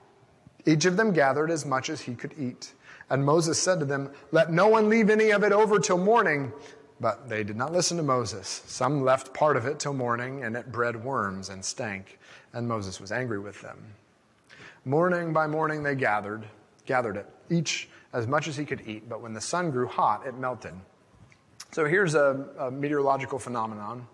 Each 0.65 0.85
of 0.85 0.97
them 0.97 1.13
gathered 1.13 1.51
as 1.51 1.67
much 1.67 1.91
as 1.91 2.01
he 2.01 2.15
could 2.15 2.35
eat. 2.39 2.73
And 3.11 3.25
Moses 3.25 3.61
said 3.61 3.81
to 3.81 3.85
them, 3.85 4.11
Let 4.31 4.53
no 4.53 4.69
one 4.69 4.89
leave 4.89 5.11
any 5.11 5.31
of 5.31 5.43
it 5.43 5.53
over 5.53 5.79
till 5.79 5.99
morning. 5.99 6.53
But 7.01 7.29
they 7.29 7.43
did 7.43 7.57
not 7.57 7.73
listen 7.73 7.97
to 7.97 8.03
Moses. 8.03 8.63
Some 8.67 9.03
left 9.03 9.35
part 9.35 9.57
of 9.57 9.67
it 9.67 9.81
till 9.81 9.95
morning, 9.95 10.45
and 10.45 10.57
it 10.57 10.71
bred 10.71 11.03
worms 11.03 11.49
and 11.49 11.65
stank. 11.65 12.19
And 12.53 12.69
Moses 12.69 13.01
was 13.01 13.11
angry 13.11 13.41
with 13.41 13.61
them. 13.63 13.79
Morning 14.85 15.33
by 15.33 15.47
morning 15.47 15.83
they 15.83 15.97
gathered, 15.97 16.45
gathered 16.87 17.17
it, 17.17 17.27
each 17.49 17.89
as 18.13 18.27
much 18.27 18.47
as 18.47 18.57
he 18.57 18.65
could 18.65 18.83
eat. 18.87 19.09
But 19.09 19.21
when 19.21 19.33
the 19.33 19.41
sun 19.41 19.71
grew 19.71 19.89
hot, 19.89 20.27
it 20.27 20.37
melted. 20.37 20.75
So 21.73 21.87
here's 21.87 22.15
a, 22.15 22.47
a 22.59 22.71
meteorological 22.71 23.39
phenomenon 23.39 24.07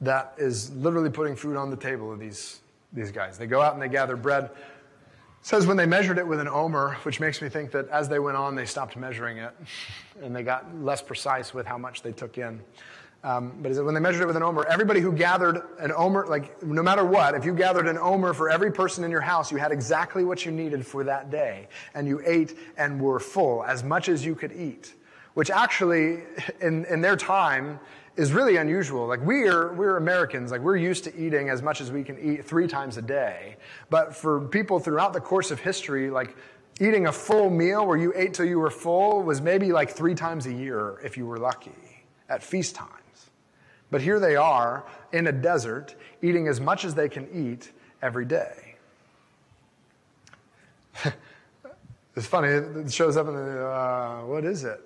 that 0.00 0.34
is 0.36 0.74
literally 0.74 1.10
putting 1.10 1.36
food 1.36 1.56
on 1.56 1.70
the 1.70 1.76
table 1.76 2.12
of 2.12 2.18
these, 2.18 2.60
these 2.92 3.10
guys. 3.10 3.38
They 3.38 3.46
go 3.46 3.60
out 3.60 3.72
and 3.72 3.82
they 3.82 3.88
gather 3.88 4.16
bread 4.16 4.50
says 5.46 5.64
when 5.64 5.76
they 5.76 5.86
measured 5.86 6.18
it 6.18 6.26
with 6.26 6.40
an 6.40 6.48
omer, 6.48 6.96
which 7.04 7.20
makes 7.20 7.40
me 7.40 7.48
think 7.48 7.70
that 7.70 7.88
as 7.90 8.08
they 8.08 8.18
went 8.18 8.36
on, 8.36 8.56
they 8.56 8.66
stopped 8.66 8.96
measuring 8.96 9.36
it 9.38 9.54
and 10.20 10.34
they 10.34 10.42
got 10.42 10.74
less 10.82 11.00
precise 11.00 11.54
with 11.54 11.64
how 11.64 11.78
much 11.78 12.02
they 12.02 12.10
took 12.10 12.36
in. 12.36 12.60
Um, 13.22 13.52
but 13.62 13.72
when 13.84 13.94
they 13.94 14.00
measured 14.00 14.22
it 14.22 14.26
with 14.26 14.34
an 14.34 14.42
omer, 14.42 14.66
everybody 14.66 14.98
who 14.98 15.12
gathered 15.12 15.62
an 15.78 15.92
omer, 15.96 16.26
like 16.26 16.60
no 16.64 16.82
matter 16.82 17.04
what, 17.04 17.36
if 17.36 17.44
you 17.44 17.54
gathered 17.54 17.86
an 17.86 17.96
omer 17.96 18.34
for 18.34 18.50
every 18.50 18.72
person 18.72 19.04
in 19.04 19.10
your 19.12 19.20
house, 19.20 19.52
you 19.52 19.56
had 19.56 19.70
exactly 19.70 20.24
what 20.24 20.44
you 20.44 20.50
needed 20.50 20.84
for 20.84 21.04
that 21.04 21.30
day. 21.30 21.68
And 21.94 22.08
you 22.08 22.20
ate 22.26 22.58
and 22.76 23.00
were 23.00 23.20
full, 23.20 23.62
as 23.62 23.84
much 23.84 24.08
as 24.08 24.24
you 24.24 24.34
could 24.34 24.50
eat. 24.50 24.94
Which 25.34 25.52
actually, 25.52 26.24
in, 26.60 26.86
in 26.86 27.02
their 27.02 27.16
time, 27.16 27.78
is 28.16 28.32
really 28.32 28.56
unusual. 28.56 29.06
Like 29.06 29.20
we're, 29.20 29.72
we're 29.74 29.96
Americans, 29.96 30.50
like 30.50 30.62
we're 30.62 30.76
used 30.76 31.04
to 31.04 31.16
eating 31.16 31.50
as 31.50 31.62
much 31.62 31.80
as 31.80 31.92
we 31.92 32.02
can 32.02 32.18
eat 32.18 32.44
three 32.44 32.66
times 32.66 32.96
a 32.96 33.02
day. 33.02 33.56
But 33.90 34.16
for 34.16 34.40
people 34.40 34.80
throughout 34.80 35.12
the 35.12 35.20
course 35.20 35.50
of 35.50 35.60
history, 35.60 36.10
like 36.10 36.36
eating 36.80 37.06
a 37.06 37.12
full 37.12 37.50
meal 37.50 37.86
where 37.86 37.96
you 37.96 38.12
ate 38.16 38.34
till 38.34 38.46
you 38.46 38.58
were 38.58 38.70
full 38.70 39.22
was 39.22 39.40
maybe 39.40 39.72
like 39.72 39.90
three 39.90 40.14
times 40.14 40.46
a 40.46 40.52
year 40.52 40.98
if 41.04 41.16
you 41.16 41.26
were 41.26 41.38
lucky 41.38 42.04
at 42.28 42.42
feast 42.42 42.74
times. 42.74 42.90
But 43.90 44.00
here 44.00 44.18
they 44.18 44.34
are 44.34 44.84
in 45.12 45.26
a 45.26 45.32
desert 45.32 45.94
eating 46.22 46.48
as 46.48 46.60
much 46.60 46.84
as 46.84 46.94
they 46.94 47.08
can 47.08 47.28
eat 47.32 47.70
every 48.02 48.24
day. 48.24 48.76
it's 52.16 52.26
funny, 52.26 52.48
it 52.48 52.92
shows 52.92 53.16
up 53.16 53.28
in 53.28 53.34
the, 53.34 53.66
uh, 53.66 54.20
what 54.22 54.44
is 54.44 54.64
it? 54.64 54.80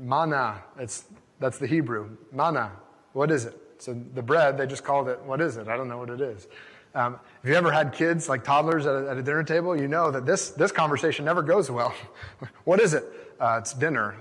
Mana. 0.00 0.62
It's 0.78 1.04
that's 1.38 1.58
the 1.58 1.66
Hebrew. 1.66 2.16
Manna. 2.32 2.72
What 3.12 3.30
is 3.30 3.44
it? 3.44 3.56
So 3.78 3.94
the 4.14 4.22
bread, 4.22 4.58
they 4.58 4.66
just 4.66 4.84
called 4.84 5.08
it, 5.08 5.20
what 5.22 5.40
is 5.40 5.56
it? 5.56 5.68
I 5.68 5.76
don't 5.76 5.88
know 5.88 5.98
what 5.98 6.10
it 6.10 6.20
is. 6.20 6.48
Um, 6.94 7.20
if 7.42 7.50
you 7.50 7.54
ever 7.54 7.70
had 7.70 7.92
kids, 7.92 8.28
like 8.28 8.42
toddlers 8.42 8.86
at 8.86 8.94
a, 8.94 9.10
at 9.10 9.16
a, 9.18 9.22
dinner 9.22 9.44
table, 9.44 9.78
you 9.78 9.86
know 9.86 10.10
that 10.10 10.24
this, 10.24 10.50
this 10.50 10.72
conversation 10.72 11.26
never 11.26 11.42
goes 11.42 11.70
well. 11.70 11.94
what 12.64 12.80
is 12.80 12.94
it? 12.94 13.04
Uh, 13.38 13.58
it's 13.60 13.74
dinner. 13.74 14.16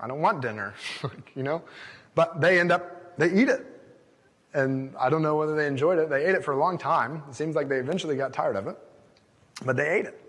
I 0.00 0.06
don't 0.06 0.20
want 0.20 0.40
dinner, 0.40 0.74
you 1.34 1.42
know? 1.42 1.62
But 2.14 2.40
they 2.40 2.58
end 2.58 2.72
up, 2.72 3.18
they 3.18 3.30
eat 3.30 3.48
it. 3.48 3.66
And 4.54 4.94
I 4.98 5.10
don't 5.10 5.22
know 5.22 5.36
whether 5.36 5.54
they 5.54 5.66
enjoyed 5.66 5.98
it. 5.98 6.08
They 6.08 6.24
ate 6.24 6.34
it 6.34 6.42
for 6.42 6.52
a 6.52 6.58
long 6.58 6.78
time. 6.78 7.22
It 7.28 7.34
seems 7.34 7.54
like 7.54 7.68
they 7.68 7.76
eventually 7.76 8.16
got 8.16 8.32
tired 8.32 8.56
of 8.56 8.66
it. 8.66 8.76
But 9.64 9.76
they 9.76 9.88
ate 9.88 10.06
it. 10.06 10.20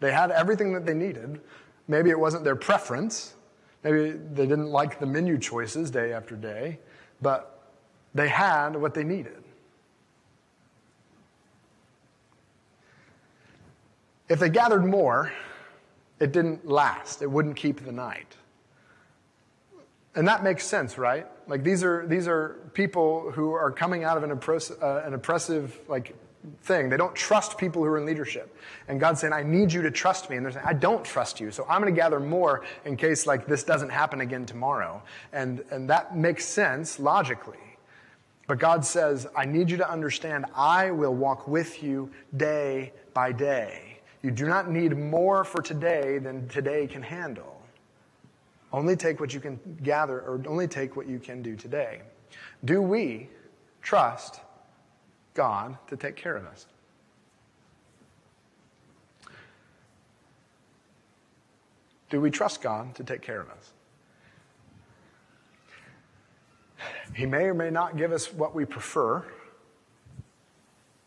They 0.00 0.12
had 0.12 0.30
everything 0.30 0.72
that 0.72 0.86
they 0.86 0.94
needed. 0.94 1.40
Maybe 1.88 2.10
it 2.10 2.18
wasn't 2.18 2.42
their 2.42 2.56
preference, 2.56 3.34
Maybe 3.84 4.10
they 4.10 4.46
didn't 4.46 4.70
like 4.70 5.00
the 5.00 5.06
menu 5.06 5.38
choices 5.38 5.90
day 5.90 6.12
after 6.12 6.36
day, 6.36 6.78
but 7.20 7.60
they 8.14 8.28
had 8.28 8.76
what 8.76 8.94
they 8.94 9.04
needed. 9.04 9.42
If 14.28 14.38
they 14.38 14.48
gathered 14.48 14.84
more, 14.84 15.32
it 16.20 16.32
didn't 16.32 16.66
last. 16.66 17.22
It 17.22 17.30
wouldn't 17.30 17.56
keep 17.56 17.84
the 17.84 17.92
night. 17.92 18.36
And 20.14 20.28
that 20.28 20.44
makes 20.44 20.64
sense, 20.64 20.96
right? 20.96 21.26
Like 21.48 21.64
these 21.64 21.82
are, 21.82 22.06
these 22.06 22.28
are 22.28 22.56
people 22.74 23.30
who 23.32 23.52
are 23.52 23.70
coming 23.70 24.04
out 24.04 24.16
of 24.16 24.22
an, 24.22 24.30
uh, 24.30 25.02
an 25.04 25.14
oppressive 25.14 25.78
like 25.88 26.14
thing. 26.62 26.88
They 26.88 26.96
don't 26.96 27.14
trust 27.14 27.58
people 27.58 27.82
who 27.82 27.88
are 27.88 27.98
in 27.98 28.06
leadership. 28.06 28.56
And 28.88 28.98
God's 28.98 29.20
saying, 29.20 29.32
I 29.32 29.42
need 29.42 29.72
you 29.72 29.82
to 29.82 29.90
trust 29.90 30.28
me. 30.30 30.36
And 30.36 30.44
they're 30.44 30.52
saying, 30.52 30.66
I 30.66 30.72
don't 30.72 31.04
trust 31.04 31.40
you. 31.40 31.50
So 31.50 31.64
I'm 31.68 31.80
going 31.80 31.92
to 31.94 32.00
gather 32.00 32.20
more 32.20 32.64
in 32.84 32.96
case 32.96 33.26
like 33.26 33.46
this 33.46 33.62
doesn't 33.64 33.90
happen 33.90 34.20
again 34.20 34.46
tomorrow. 34.46 35.02
And, 35.32 35.62
and 35.70 35.88
that 35.90 36.16
makes 36.16 36.44
sense 36.44 36.98
logically. 36.98 37.58
But 38.48 38.58
God 38.58 38.84
says, 38.84 39.26
I 39.36 39.44
need 39.44 39.70
you 39.70 39.76
to 39.78 39.88
understand, 39.88 40.46
I 40.54 40.90
will 40.90 41.14
walk 41.14 41.46
with 41.46 41.82
you 41.82 42.10
day 42.36 42.92
by 43.14 43.32
day. 43.32 44.00
You 44.22 44.30
do 44.30 44.46
not 44.46 44.70
need 44.70 44.96
more 44.96 45.44
for 45.44 45.62
today 45.62 46.18
than 46.18 46.48
today 46.48 46.86
can 46.86 47.02
handle. 47.02 47.62
Only 48.72 48.96
take 48.96 49.20
what 49.20 49.34
you 49.34 49.40
can 49.40 49.58
gather, 49.82 50.20
or 50.20 50.42
only 50.46 50.66
take 50.66 50.96
what 50.96 51.06
you 51.06 51.18
can 51.18 51.42
do 51.42 51.56
today. 51.56 52.02
Do 52.64 52.80
we 52.80 53.28
trust 53.82 54.40
God 55.34 55.76
to 55.88 55.96
take 55.96 56.16
care 56.16 56.36
of 56.36 56.46
us. 56.46 56.66
Do 62.10 62.20
we 62.20 62.30
trust 62.30 62.60
God 62.60 62.94
to 62.96 63.04
take 63.04 63.22
care 63.22 63.40
of 63.40 63.48
us? 63.48 63.72
He 67.14 67.26
may 67.26 67.44
or 67.44 67.54
may 67.54 67.70
not 67.70 67.96
give 67.96 68.12
us 68.12 68.32
what 68.32 68.54
we 68.54 68.64
prefer, 68.64 69.24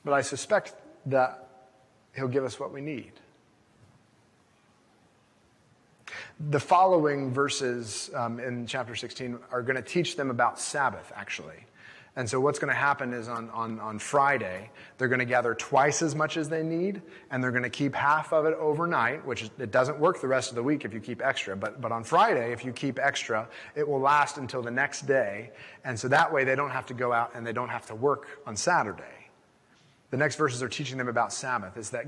but 0.04 0.14
I 0.14 0.22
suspect 0.22 0.74
that 1.08 1.48
He'll 2.16 2.28
give 2.28 2.44
us 2.44 2.60
what 2.60 2.72
we 2.72 2.82
need. 2.82 3.12
The 6.50 6.60
following 6.60 7.32
verses 7.32 8.10
um, 8.14 8.40
in 8.40 8.68
chapter 8.68 8.96
16 8.96 9.38
are 9.52 9.62
going 9.62 9.76
to 9.76 9.82
teach 9.82 10.16
them 10.16 10.30
about 10.30 10.60
Sabbath, 10.60 11.12
actually. 11.16 11.66
And 12.18 12.30
so 12.30 12.40
what's 12.40 12.60
going 12.60 12.72
to 12.72 12.80
happen 12.80 13.14
is 13.14 13.28
on, 13.28 13.50
on, 13.50 13.78
on 13.82 14.00
Friday, 14.00 14.70
they're 14.98 15.10
going 15.10 15.20
to 15.20 15.26
gather 15.26 15.54
twice 15.54 16.02
as 16.02 16.16
much 16.16 16.38
as 16.38 16.48
they 16.48 16.64
need, 16.64 17.02
and 17.30 17.44
they're 17.44 17.52
going 17.52 17.64
to 17.64 17.70
keep 17.70 17.94
half 17.94 18.32
of 18.32 18.46
it 18.46 18.54
overnight, 18.54 19.26
which 19.26 19.50
it 19.60 19.72
doesn't 19.72 20.00
work 20.00 20.22
the 20.22 20.28
rest 20.28 20.50
of 20.50 20.56
the 20.56 20.64
week 20.64 20.86
if 20.86 20.94
you 20.94 21.02
keep 21.02 21.22
extra. 21.22 21.58
But, 21.58 21.82
but 21.82 21.92
on 21.92 22.06
Friday, 22.06 22.54
if 22.54 22.64
you 22.64 22.72
keep 22.72 23.00
extra, 23.00 23.50
it 23.76 23.86
will 23.86 24.00
last 24.00 24.38
until 24.38 24.62
the 24.62 24.72
next 24.72 25.02
day. 25.02 25.52
And 25.84 26.00
so 26.00 26.08
that 26.08 26.32
way 26.32 26.46
they 26.46 26.56
don't 26.56 26.70
have 26.70 26.86
to 26.86 26.94
go 26.94 27.12
out 27.12 27.32
and 27.36 27.46
they 27.46 27.54
don't 27.54 27.70
have 27.70 27.86
to 27.88 27.96
work 27.96 28.28
on 28.48 28.56
Saturday. 28.56 29.04
The 30.12 30.18
next 30.18 30.38
verses 30.38 30.64
are 30.64 30.70
teaching 30.70 30.98
them 30.98 31.10
about 31.10 31.34
Sabbath, 31.34 31.76
is 31.76 31.90
that 31.90 32.06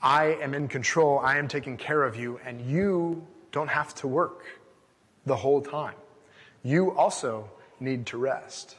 I 0.00 0.34
am 0.40 0.54
in 0.54 0.68
control, 0.68 1.18
I 1.18 1.38
am 1.38 1.48
taking 1.48 1.76
care 1.76 2.04
of 2.04 2.14
you, 2.14 2.38
and 2.44 2.60
you 2.60 3.26
don't 3.50 3.68
have 3.68 3.92
to 3.96 4.06
work 4.06 4.44
the 5.24 5.34
whole 5.34 5.62
time. 5.62 5.94
You 6.62 6.92
also 6.96 7.50
need 7.80 8.06
to 8.06 8.18
rest. 8.18 8.76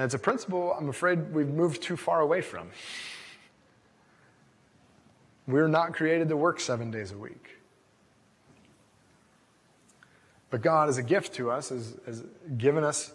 And 0.00 0.06
it's 0.06 0.14
a 0.14 0.18
principle 0.18 0.72
I'm 0.72 0.88
afraid 0.88 1.34
we've 1.34 1.50
moved 1.50 1.82
too 1.82 1.94
far 1.94 2.20
away 2.20 2.40
from. 2.40 2.70
We're 5.46 5.68
not 5.68 5.92
created 5.92 6.30
to 6.30 6.38
work 6.38 6.58
seven 6.58 6.90
days 6.90 7.12
a 7.12 7.18
week. 7.18 7.58
But 10.48 10.62
God, 10.62 10.88
as 10.88 10.96
a 10.96 11.02
gift 11.02 11.34
to 11.34 11.50
us, 11.50 11.68
has, 11.68 11.98
has 12.06 12.24
given 12.56 12.82
us 12.82 13.12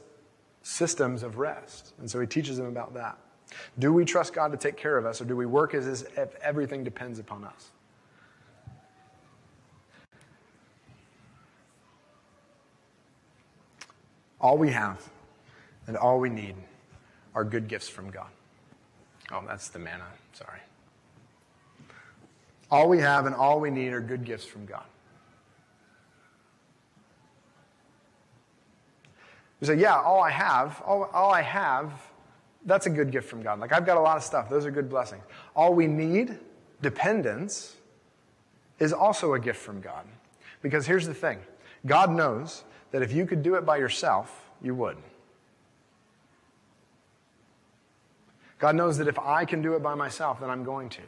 systems 0.62 1.24
of 1.24 1.40
rest. 1.40 1.94
And 1.98 2.08
so 2.08 2.20
He 2.20 2.28
teaches 2.28 2.58
them 2.58 2.68
about 2.68 2.94
that. 2.94 3.18
Do 3.80 3.92
we 3.92 4.06
trust 4.06 4.36
God 4.36 4.52
to 4.52 4.58
take 4.58 4.78
care 4.78 4.96
of 4.96 5.08
us, 5.08 5.20
or 5.20 5.26
do 5.26 5.36
we 5.36 5.48
work 5.48 5.74
as 5.74 6.04
if 6.04 6.36
everything 6.36 6.84
depends 6.84 7.18
upon 7.18 7.46
us? 7.46 7.72
All 14.40 14.60
we 14.60 14.70
have 14.70 15.02
and 15.88 15.98
all 15.98 16.20
we 16.20 16.30
need 16.30 16.54
are 17.36 17.44
good 17.44 17.68
gifts 17.68 17.88
from 17.88 18.10
God. 18.10 18.30
Oh, 19.32 19.44
that's 19.46 19.68
the 19.68 19.80
manna. 19.80 20.06
Sorry. 20.34 20.60
All 22.72 22.90
we 22.90 23.00
have 23.00 23.26
and 23.26 23.36
all 23.36 23.60
we 23.60 23.70
need 23.70 23.90
are 23.90 24.02
good 24.02 24.24
gifts 24.24 24.46
from 24.46 24.66
God. 24.66 24.84
You 29.62 29.68
say, 29.68 29.76
yeah, 29.76 30.00
all 30.00 30.22
I 30.22 30.32
have, 30.32 30.82
all, 30.86 31.10
all 31.14 31.32
I 31.32 31.42
have, 31.42 31.94
that's 32.66 32.88
a 32.88 32.90
good 32.90 33.12
gift 33.12 33.30
from 33.30 33.42
God. 33.42 33.60
Like, 33.60 33.72
I've 33.72 33.86
got 33.86 33.98
a 33.98 34.02
lot 34.02 34.18
of 34.18 34.24
stuff. 34.24 34.50
Those 34.50 34.66
are 34.66 34.72
good 34.72 34.90
blessings. 34.90 35.24
All 35.56 35.74
we 35.74 35.88
need, 35.88 36.38
dependence, 36.82 37.76
is 38.80 38.92
also 38.92 39.34
a 39.34 39.40
gift 39.40 39.60
from 39.60 39.82
God. 39.82 40.06
Because 40.62 40.86
here's 40.86 41.08
the 41.08 41.14
thing 41.14 41.40
God 41.86 42.12
knows 42.12 42.64
that 42.92 43.02
if 43.02 43.12
you 43.14 43.26
could 43.26 43.44
do 43.44 43.56
it 43.56 43.66
by 43.66 43.78
yourself, 43.78 44.50
you 44.62 44.76
would. 44.76 44.98
God 48.60 48.76
knows 48.76 48.98
that 48.98 49.08
if 49.08 49.20
I 49.20 49.46
can 49.46 49.62
do 49.62 49.74
it 49.74 49.84
by 49.84 49.96
myself, 49.96 50.40
then 50.40 50.50
I'm 50.50 50.64
going 50.64 50.90
to. 50.90 51.02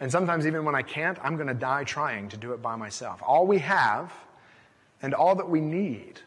And 0.00 0.10
sometimes, 0.10 0.46
even 0.46 0.64
when 0.64 0.74
I 0.74 0.82
can't, 0.82 1.18
I'm 1.22 1.36
going 1.36 1.48
to 1.48 1.54
die 1.54 1.84
trying 1.84 2.30
to 2.30 2.36
do 2.38 2.52
it 2.52 2.62
by 2.62 2.74
myself. 2.74 3.22
All 3.24 3.46
we 3.46 3.58
have 3.58 4.12
and 5.02 5.14
all 5.14 5.34
that 5.34 5.48
we 5.48 5.60
need 5.60 6.20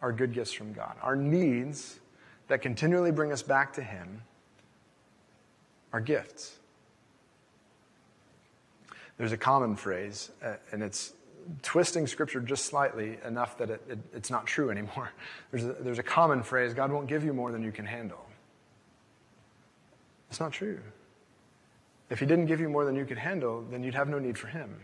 are 0.00 0.12
good 0.12 0.32
gifts 0.32 0.52
from 0.52 0.72
God. 0.72 0.96
Our 1.02 1.14
needs 1.14 2.00
that 2.48 2.62
continually 2.62 3.12
bring 3.12 3.30
us 3.30 3.42
back 3.42 3.72
to 3.74 3.82
Him 3.82 4.22
are 5.92 6.00
gifts. 6.00 6.58
There's 9.18 9.32
a 9.32 9.36
common 9.36 9.76
phrase, 9.76 10.30
uh, 10.44 10.54
and 10.72 10.82
it's 10.82 11.12
twisting 11.62 12.06
scripture 12.06 12.40
just 12.40 12.64
slightly 12.64 13.18
enough 13.24 13.56
that 13.58 13.70
it, 13.70 13.82
it, 13.88 13.98
it's 14.12 14.30
not 14.30 14.46
true 14.46 14.70
anymore. 14.70 15.12
There's 15.52 15.64
a, 15.64 15.72
there's 15.74 15.98
a 15.98 16.02
common 16.02 16.42
phrase 16.42 16.72
God 16.72 16.90
won't 16.90 17.08
give 17.08 17.24
you 17.24 17.34
more 17.34 17.52
than 17.52 17.62
you 17.62 17.72
can 17.72 17.84
handle. 17.84 18.24
It's 20.32 20.40
not 20.40 20.50
true. 20.50 20.78
If 22.08 22.18
He 22.18 22.24
didn't 22.24 22.46
give 22.46 22.58
you 22.58 22.70
more 22.70 22.86
than 22.86 22.96
you 22.96 23.04
could 23.04 23.18
handle, 23.18 23.66
then 23.70 23.84
you'd 23.84 23.94
have 23.94 24.08
no 24.08 24.18
need 24.18 24.38
for 24.38 24.46
Him. 24.46 24.74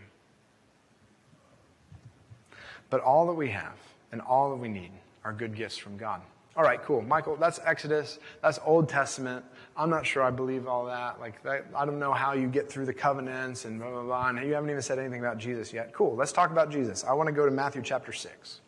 But 2.91 3.01
all 3.01 3.25
that 3.25 3.33
we 3.33 3.49
have 3.49 3.73
and 4.11 4.21
all 4.21 4.51
that 4.51 4.57
we 4.57 4.67
need 4.67 4.91
are 5.25 5.33
good 5.33 5.55
gifts 5.55 5.75
from 5.75 5.97
God. 5.97 6.21
All 6.55 6.61
right, 6.61 6.79
cool. 6.83 7.01
Michael, 7.01 7.35
that's 7.35 7.59
Exodus. 7.65 8.19
That's 8.43 8.59
Old 8.63 8.89
Testament. 8.89 9.43
I'm 9.75 9.89
not 9.89 10.05
sure 10.05 10.21
I 10.21 10.29
believe 10.29 10.67
all 10.67 10.85
that. 10.85 11.19
Like, 11.19 11.41
that, 11.41 11.65
I 11.75 11.83
don't 11.83 11.97
know 11.97 12.13
how 12.13 12.33
you 12.33 12.47
get 12.47 12.69
through 12.69 12.85
the 12.85 12.93
covenants 12.93 13.65
and 13.65 13.79
blah, 13.79 13.89
blah, 13.89 14.03
blah. 14.03 14.27
And 14.29 14.45
you 14.45 14.53
haven't 14.53 14.69
even 14.69 14.83
said 14.83 14.99
anything 14.99 15.19
about 15.19 15.39
Jesus 15.39 15.73
yet. 15.73 15.93
Cool. 15.93 16.15
Let's 16.15 16.31
talk 16.31 16.51
about 16.51 16.69
Jesus. 16.69 17.03
I 17.03 17.13
want 17.13 17.25
to 17.25 17.33
go 17.33 17.43
to 17.43 17.51
Matthew 17.51 17.81
chapter 17.81 18.13
6. 18.13 18.61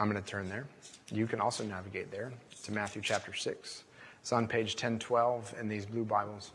I'm 0.00 0.10
going 0.10 0.20
to 0.20 0.28
turn 0.28 0.48
there. 0.48 0.66
You 1.12 1.26
can 1.26 1.40
also 1.40 1.64
navigate 1.64 2.10
there 2.10 2.32
to 2.64 2.72
Matthew 2.72 3.02
chapter 3.02 3.34
6. 3.34 3.84
It's 4.20 4.32
on 4.32 4.48
page 4.48 4.72
1012 4.72 5.54
in 5.60 5.68
these 5.68 5.84
blue 5.84 6.04
Bibles. 6.04 6.52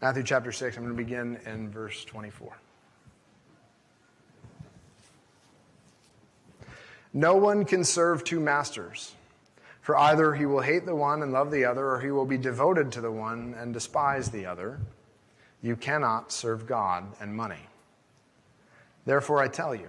Matthew 0.00 0.22
chapter 0.22 0.52
6, 0.52 0.76
I'm 0.76 0.84
going 0.84 0.96
to 0.96 1.02
begin 1.02 1.38
in 1.46 1.68
verse 1.68 2.04
24. 2.04 2.56
No 7.12 7.34
one 7.34 7.64
can 7.64 7.82
serve 7.82 8.22
two 8.22 8.38
masters, 8.38 9.16
for 9.80 9.98
either 9.98 10.32
he 10.34 10.46
will 10.46 10.60
hate 10.60 10.86
the 10.86 10.94
one 10.94 11.22
and 11.22 11.32
love 11.32 11.50
the 11.50 11.64
other, 11.64 11.90
or 11.90 12.00
he 12.00 12.12
will 12.12 12.24
be 12.24 12.38
devoted 12.38 12.92
to 12.92 13.00
the 13.00 13.10
one 13.10 13.56
and 13.58 13.74
despise 13.74 14.30
the 14.30 14.46
other. 14.46 14.78
You 15.60 15.74
cannot 15.74 16.30
serve 16.30 16.68
God 16.68 17.04
and 17.20 17.34
money. 17.34 17.66
Therefore, 19.06 19.42
I 19.42 19.48
tell 19.48 19.74
you, 19.74 19.88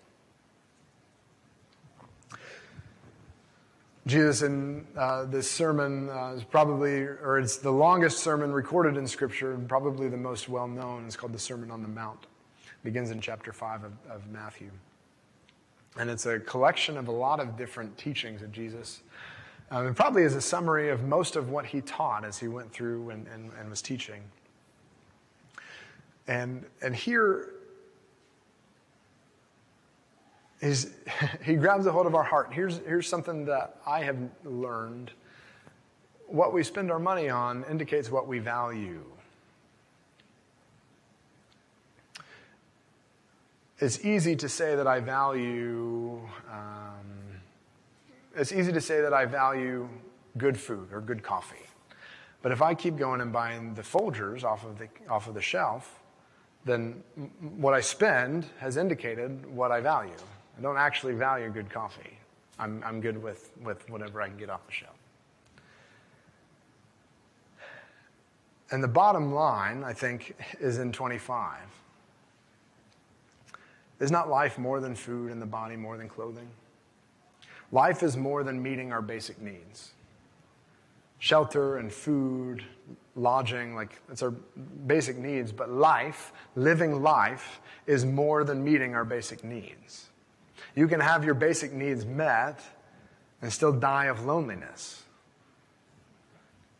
Jesus 4.07 4.41
in 4.41 4.85
uh, 4.97 5.25
this 5.25 5.49
sermon 5.49 6.09
uh, 6.09 6.33
is 6.35 6.43
probably, 6.43 7.01
or 7.03 7.39
it's 7.39 7.57
the 7.57 7.71
longest 7.71 8.19
sermon 8.19 8.51
recorded 8.51 8.97
in 8.97 9.05
Scripture 9.07 9.53
and 9.53 9.69
probably 9.69 10.09
the 10.09 10.17
most 10.17 10.49
well 10.49 10.67
known. 10.67 11.05
It's 11.05 11.15
called 11.15 11.33
the 11.33 11.39
Sermon 11.39 11.69
on 11.69 11.81
the 11.81 11.87
Mount. 11.87 12.25
It 12.63 12.83
begins 12.83 13.11
in 13.11 13.21
chapter 13.21 13.53
5 13.53 13.83
of, 13.83 13.91
of 14.09 14.27
Matthew. 14.31 14.71
And 15.97 16.09
it's 16.09 16.25
a 16.25 16.39
collection 16.39 16.97
of 16.97 17.09
a 17.09 17.11
lot 17.11 17.39
of 17.39 17.57
different 17.57 17.95
teachings 17.97 18.41
of 18.41 18.51
Jesus 18.51 19.01
um, 19.71 19.87
and 19.87 19.95
probably 19.95 20.23
is 20.23 20.35
a 20.35 20.41
summary 20.41 20.89
of 20.89 21.03
most 21.03 21.37
of 21.37 21.49
what 21.49 21.65
he 21.65 21.79
taught 21.81 22.25
as 22.25 22.37
he 22.37 22.49
went 22.49 22.71
through 22.71 23.09
and, 23.09 23.25
and, 23.27 23.51
and 23.57 23.69
was 23.69 23.81
teaching. 23.81 24.21
And, 26.27 26.65
and 26.81 26.93
here, 26.93 27.53
is, 30.61 30.91
he 31.43 31.55
grabs 31.55 31.85
a 31.85 31.91
hold 31.91 32.05
of 32.05 32.15
our 32.15 32.23
heart. 32.23 32.49
Here's, 32.53 32.79
here's 32.79 33.07
something 33.07 33.45
that 33.45 33.77
I 33.85 34.03
have 34.03 34.17
learned. 34.43 35.11
What 36.27 36.53
we 36.53 36.63
spend 36.63 36.91
our 36.91 36.99
money 36.99 37.29
on 37.29 37.65
indicates 37.69 38.09
what 38.09 38.27
we 38.27 38.39
value. 38.39 39.03
It's 43.79 44.05
easy 44.05 44.35
to 44.35 44.47
say 44.47 44.75
that 44.75 44.87
I 44.87 44.99
value 44.99 46.21
um, 46.51 47.11
it's 48.35 48.51
easy 48.51 48.71
to 48.71 48.81
say 48.81 49.01
that 49.01 49.13
I 49.13 49.25
value 49.25 49.89
good 50.37 50.57
food 50.57 50.89
or 50.93 51.01
good 51.01 51.21
coffee. 51.21 51.65
But 52.41 52.51
if 52.51 52.61
I 52.61 52.73
keep 52.73 52.97
going 52.97 53.21
and 53.21 53.31
buying 53.31 53.73
the 53.73 53.81
Folgers 53.81 54.43
off 54.43 54.65
of 54.65 54.79
the, 54.79 54.87
off 55.09 55.27
of 55.27 55.33
the 55.33 55.41
shelf, 55.41 55.99
then 56.65 57.03
what 57.57 57.73
I 57.73 57.81
spend 57.81 58.45
has 58.59 58.77
indicated 58.77 59.45
what 59.53 59.71
I 59.71 59.81
value. 59.81 60.11
I 60.57 60.61
don't 60.61 60.77
actually 60.77 61.13
value 61.13 61.49
good 61.49 61.69
coffee. 61.69 62.17
I'm, 62.59 62.83
I'm 62.85 63.01
good 63.01 63.21
with, 63.21 63.51
with 63.63 63.89
whatever 63.89 64.21
I 64.21 64.27
can 64.27 64.37
get 64.37 64.49
off 64.49 64.65
the 64.65 64.71
shelf. 64.71 64.95
And 68.71 68.81
the 68.81 68.87
bottom 68.87 69.33
line, 69.33 69.83
I 69.83 69.93
think, 69.93 70.35
is 70.59 70.77
in 70.77 70.91
25. 70.91 71.57
Is 73.99 74.11
not 74.11 74.29
life 74.29 74.57
more 74.57 74.79
than 74.79 74.95
food 74.95 75.31
and 75.31 75.41
the 75.41 75.45
body 75.45 75.75
more 75.75 75.97
than 75.97 76.07
clothing? 76.07 76.47
Life 77.71 78.01
is 78.01 78.15
more 78.15 78.43
than 78.43 78.61
meeting 78.61 78.91
our 78.91 79.01
basic 79.01 79.41
needs. 79.41 79.91
Shelter 81.19 81.77
and 81.77 81.91
food, 81.91 82.63
lodging, 83.15 83.75
like 83.75 83.99
that's 84.07 84.23
our 84.23 84.31
basic 84.31 85.17
needs, 85.17 85.51
but 85.51 85.69
life, 85.69 86.31
living 86.55 87.03
life, 87.03 87.61
is 87.85 88.05
more 88.05 88.43
than 88.43 88.63
meeting 88.63 88.95
our 88.95 89.05
basic 89.05 89.43
needs. 89.43 90.10
You 90.75 90.87
can 90.87 90.99
have 90.99 91.23
your 91.23 91.33
basic 91.33 91.73
needs 91.73 92.05
met 92.05 92.61
and 93.41 93.51
still 93.51 93.71
die 93.71 94.05
of 94.05 94.25
loneliness. 94.25 95.03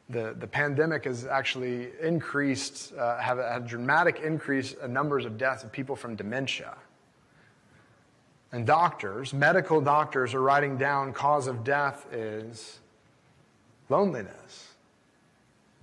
The, 0.10 0.36
the 0.38 0.48
pandemic 0.48 1.06
has 1.06 1.26
actually 1.26 1.90
increased, 2.02 2.94
uh, 2.94 3.18
have 3.18 3.38
a, 3.38 3.56
a 3.56 3.60
dramatic 3.60 4.20
increase 4.20 4.74
in 4.74 4.92
numbers 4.92 5.26
of 5.26 5.38
deaths 5.38 5.64
of 5.64 5.72
people 5.72 5.96
from 5.96 6.16
dementia 6.16 6.76
and 8.52 8.68
doctors, 8.68 9.34
medical 9.34 9.80
doctors, 9.80 10.34
are 10.34 10.42
writing 10.42 10.78
down 10.78 11.14
cause 11.14 11.48
of 11.48 11.64
death 11.64 12.06
is 12.12 12.80
loneliness. 13.90 14.74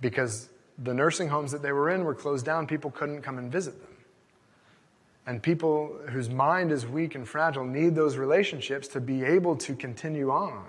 Because 0.01 0.49
the 0.77 0.93
nursing 0.93 1.27
homes 1.27 1.51
that 1.51 1.61
they 1.61 1.71
were 1.71 1.89
in 1.89 2.03
were 2.03 2.15
closed 2.15 2.45
down, 2.45 2.67
people 2.67 2.91
couldn't 2.91 3.21
come 3.21 3.37
and 3.37 3.51
visit 3.51 3.79
them. 3.81 3.88
And 5.29 5.43
people 5.43 5.95
whose 6.07 6.27
mind 6.27 6.71
is 6.71 6.87
weak 6.87 7.13
and 7.13 7.27
fragile 7.27 7.63
need 7.63 7.93
those 7.93 8.17
relationships 8.17 8.87
to 8.87 8.99
be 8.99 9.23
able 9.23 9.55
to 9.57 9.75
continue 9.75 10.31
on. 10.31 10.65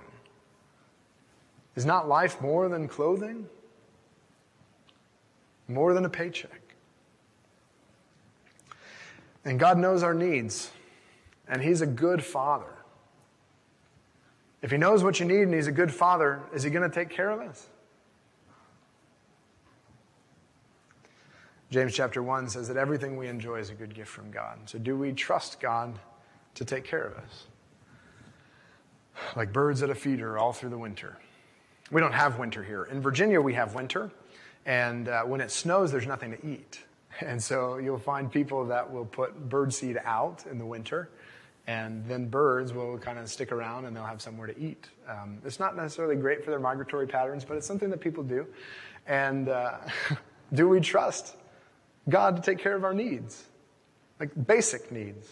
Is 1.77 1.87
not 1.87 2.09
life 2.09 2.43
more 2.43 2.69
than 2.69 2.87
clothing? 2.87 3.49
More 5.67 5.95
than 5.95 6.05
a 6.05 6.11
paycheck? 6.11 6.61
And 9.47 9.59
God 9.59 9.79
knows 9.79 10.03
our 10.03 10.13
needs, 10.13 10.71
and 11.49 11.63
He's 11.63 11.81
a 11.81 11.87
good 11.87 12.23
father. 12.23 12.75
If 14.61 14.71
He 14.71 14.77
knows 14.77 15.03
what 15.03 15.21
you 15.21 15.25
need 15.25 15.45
and 15.45 15.55
He's 15.55 15.69
a 15.69 15.73
good 15.73 15.91
father, 15.91 16.43
is 16.53 16.65
He 16.65 16.69
going 16.69 16.87
to 16.87 16.95
take 16.95 17.09
care 17.09 17.31
of 17.31 17.41
us? 17.41 17.67
James 21.71 21.95
chapter 21.95 22.21
1 22.21 22.49
says 22.49 22.67
that 22.67 22.77
everything 22.77 23.17
we 23.17 23.29
enjoy 23.29 23.57
is 23.57 23.71
a 23.71 23.75
good 23.75 23.95
gift 23.95 24.11
from 24.11 24.31
God. 24.33 24.59
So, 24.67 24.77
do 24.77 24.97
we 24.97 25.13
trust 25.13 25.61
God 25.61 25.99
to 26.55 26.65
take 26.65 26.85
care 26.85 27.05
of 27.05 27.17
us? 27.17 27.47
Like 29.37 29.53
birds 29.53 29.81
at 29.83 29.91
a 29.91 29.95
feeder 29.95 30.37
all 30.37 30.53
through 30.53 30.71
the 30.71 30.79
winter. 30.79 31.17
We 31.93 32.01
don't 32.01 32.13
have 32.13 32.39
winter 32.39 32.65
here. 32.65 32.85
In 32.85 33.01
Virginia, 33.01 33.41
we 33.41 33.55
have 33.55 33.75
winter, 33.75 34.11
and 34.67 35.09
uh, 35.09 35.23
when 35.23 35.41
it 35.41 35.53
snows, 35.53 35.93
there's 35.93 36.07
nothing 36.07 36.33
to 36.33 36.47
eat. 36.47 36.81
And 37.23 37.43
so 37.43 37.79
you'll 37.79 37.99
find 37.99 38.31
people 38.31 38.65
that 38.67 38.91
will 38.91 39.05
put 39.05 39.51
birdseed 39.51 40.01
out 40.05 40.45
in 40.51 40.59
the 40.59 40.65
winter, 40.65 41.11
and 41.67 42.05
then 42.07 42.29
birds 42.29 42.73
will 42.73 42.97
kind 42.99 43.19
of 43.19 43.29
stick 43.29 43.53
around 43.53 43.85
and 43.85 43.95
they'll 43.95 44.07
have 44.07 44.23
somewhere 44.23 44.47
to 44.47 44.59
eat. 44.59 44.89
Um, 45.09 45.39
it's 45.45 45.59
not 45.59 45.77
necessarily 45.77 46.15
great 46.15 46.45
for 46.45 46.51
their 46.51 46.61
migratory 46.61 47.09
patterns, 47.09 47.45
but 47.45 47.57
it's 47.57 47.67
something 47.67 47.91
that 47.91 48.01
people 48.01 48.23
do. 48.23 48.47
And 49.07 49.49
uh, 49.49 49.79
do 50.55 50.69
we 50.69 50.81
trust 50.81 51.37
God 52.11 52.37
to 52.37 52.43
take 52.43 52.59
care 52.59 52.77
of 52.77 52.85
our 52.85 52.95
needs? 52.95 53.45
Like 54.19 54.31
basic 54.47 54.93
needs. 54.93 55.27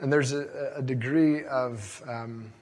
And 0.00 0.12
there's 0.12 0.32
a, 0.32 0.74
a 0.76 0.82
degree 0.82 1.44
of 1.44 2.02
um, 2.08 2.52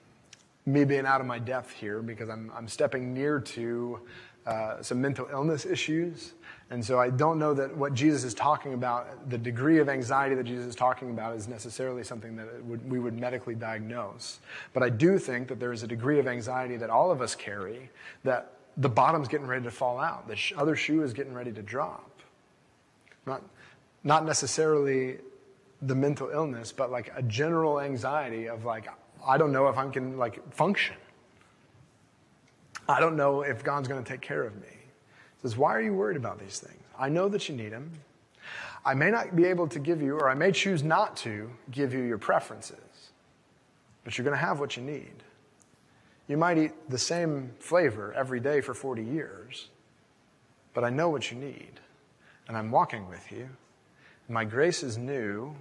me 0.64 0.84
being 0.84 1.04
out 1.04 1.20
of 1.20 1.26
my 1.26 1.38
depth 1.38 1.70
here 1.70 2.00
because 2.00 2.30
I'm, 2.30 2.50
I'm 2.56 2.66
stepping 2.66 3.12
near 3.12 3.40
to 3.40 4.00
uh, 4.46 4.82
some 4.82 5.00
mental 5.00 5.28
illness 5.30 5.66
issues. 5.66 6.32
And 6.68 6.84
so 6.84 6.98
I 6.98 7.10
don't 7.10 7.38
know 7.38 7.54
that 7.54 7.76
what 7.76 7.94
Jesus 7.94 8.24
is 8.24 8.34
talking 8.34 8.74
about, 8.74 9.30
the 9.30 9.38
degree 9.38 9.78
of 9.78 9.88
anxiety 9.88 10.34
that 10.34 10.44
Jesus 10.44 10.66
is 10.66 10.74
talking 10.74 11.10
about, 11.10 11.36
is 11.36 11.46
necessarily 11.46 12.02
something 12.02 12.34
that 12.36 12.64
would, 12.64 12.90
we 12.90 12.98
would 12.98 13.18
medically 13.18 13.54
diagnose. 13.54 14.40
But 14.72 14.82
I 14.82 14.88
do 14.88 15.18
think 15.18 15.46
that 15.48 15.60
there 15.60 15.72
is 15.72 15.84
a 15.84 15.86
degree 15.86 16.18
of 16.18 16.26
anxiety 16.26 16.76
that 16.78 16.90
all 16.90 17.12
of 17.12 17.22
us 17.22 17.36
carry 17.36 17.90
that 18.24 18.52
the 18.76 18.88
bottom's 18.88 19.28
getting 19.28 19.46
ready 19.46 19.64
to 19.64 19.70
fall 19.70 19.98
out, 19.98 20.28
the 20.28 20.36
other 20.56 20.76
shoe 20.76 21.02
is 21.02 21.12
getting 21.12 21.32
ready 21.32 21.52
to 21.52 21.62
drop. 21.62 22.10
Not, 23.26 23.42
not 24.04 24.24
necessarily 24.24 25.18
the 25.82 25.94
mental 25.94 26.30
illness, 26.30 26.72
but 26.72 26.90
like 26.90 27.12
a 27.16 27.22
general 27.22 27.80
anxiety 27.80 28.48
of 28.48 28.64
like, 28.64 28.88
I 29.26 29.38
don't 29.38 29.52
know 29.52 29.68
if 29.68 29.78
I 29.78 29.88
can 29.88 30.18
like 30.18 30.52
function. 30.52 30.96
I 32.88 33.00
don't 33.00 33.16
know 33.16 33.42
if 33.42 33.64
God's 33.64 33.88
going 33.88 34.02
to 34.02 34.08
take 34.08 34.20
care 34.20 34.44
of 34.44 34.54
me. 34.56 34.75
Says, 35.42 35.56
Why 35.56 35.74
are 35.74 35.80
you 35.80 35.92
worried 35.94 36.16
about 36.16 36.38
these 36.38 36.58
things? 36.58 36.82
I 36.98 37.08
know 37.08 37.28
that 37.28 37.48
you 37.48 37.56
need 37.56 37.72
them. 37.72 37.90
I 38.84 38.94
may 38.94 39.10
not 39.10 39.34
be 39.34 39.44
able 39.44 39.66
to 39.68 39.78
give 39.78 40.00
you, 40.00 40.14
or 40.14 40.30
I 40.30 40.34
may 40.34 40.52
choose 40.52 40.82
not 40.82 41.16
to 41.18 41.50
give 41.70 41.92
you 41.92 42.02
your 42.02 42.18
preferences, 42.18 43.10
but 44.04 44.16
you're 44.16 44.24
going 44.24 44.36
to 44.36 44.44
have 44.44 44.60
what 44.60 44.76
you 44.76 44.82
need. 44.82 45.24
You 46.28 46.36
might 46.36 46.58
eat 46.58 46.72
the 46.88 46.98
same 46.98 47.52
flavor 47.58 48.12
every 48.14 48.40
day 48.40 48.60
for 48.60 48.74
40 48.74 49.02
years, 49.02 49.68
but 50.72 50.84
I 50.84 50.90
know 50.90 51.08
what 51.08 51.30
you 51.30 51.36
need, 51.36 51.80
and 52.46 52.56
I'm 52.56 52.70
walking 52.70 53.08
with 53.08 53.32
you. 53.32 53.48
My 54.28 54.44
grace 54.44 54.82
is 54.82 54.96
new 54.96 55.54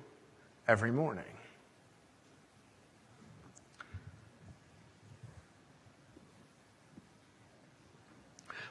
every 0.68 0.92
morning. 0.92 1.35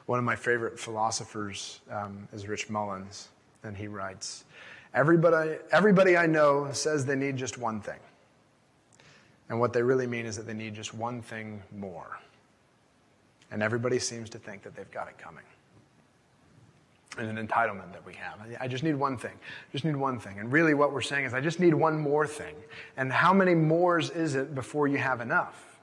One 0.05 0.19
of 0.19 0.25
my 0.25 0.35
favorite 0.35 0.79
philosophers 0.79 1.79
um, 1.89 2.27
is 2.31 2.47
Rich 2.47 2.69
Mullins, 2.69 3.29
and 3.63 3.75
he 3.75 3.87
writes 3.87 4.45
everybody, 4.93 5.57
everybody 5.71 6.15
I 6.15 6.27
know 6.27 6.71
says 6.71 7.05
they 7.05 7.15
need 7.15 7.37
just 7.37 7.57
one 7.57 7.81
thing. 7.81 7.99
And 9.49 9.59
what 9.59 9.73
they 9.73 9.81
really 9.81 10.07
mean 10.07 10.25
is 10.25 10.37
that 10.37 10.47
they 10.47 10.53
need 10.53 10.73
just 10.73 10.93
one 10.93 11.21
thing 11.21 11.61
more. 11.75 12.19
And 13.51 13.61
everybody 13.61 13.99
seems 13.99 14.29
to 14.31 14.39
think 14.39 14.63
that 14.63 14.75
they've 14.75 14.89
got 14.91 15.07
it 15.07 15.17
coming. 15.17 15.43
And 17.17 17.37
an 17.37 17.47
entitlement 17.47 17.93
that 17.93 18.05
we 18.05 18.13
have. 18.15 18.39
I 18.59 18.67
just 18.67 18.83
need 18.83 18.95
one 18.95 19.17
thing. 19.17 19.31
Just 19.71 19.85
need 19.85 19.95
one 19.95 20.19
thing. 20.19 20.39
And 20.39 20.51
really, 20.51 20.73
what 20.73 20.91
we're 20.91 21.01
saying 21.01 21.25
is, 21.25 21.33
I 21.33 21.39
just 21.39 21.59
need 21.61 21.73
one 21.73 21.97
more 21.97 22.27
thing. 22.27 22.55
And 22.97 23.11
how 23.11 23.33
many 23.33 23.55
mores 23.55 24.09
is 24.09 24.35
it 24.35 24.53
before 24.53 24.87
you 24.87 24.97
have 24.97 25.21
enough? 25.21 25.74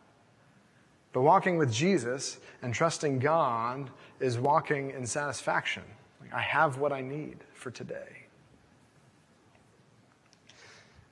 But 1.12 1.22
walking 1.22 1.58
with 1.58 1.72
Jesus 1.72 2.38
and 2.62 2.72
trusting 2.72 3.18
God 3.18 3.90
is 4.20 4.38
walking 4.38 4.90
in 4.90 5.06
satisfaction. 5.06 5.82
I 6.32 6.40
have 6.40 6.78
what 6.78 6.92
I 6.92 7.02
need 7.02 7.38
for 7.52 7.70
today. 7.70 8.26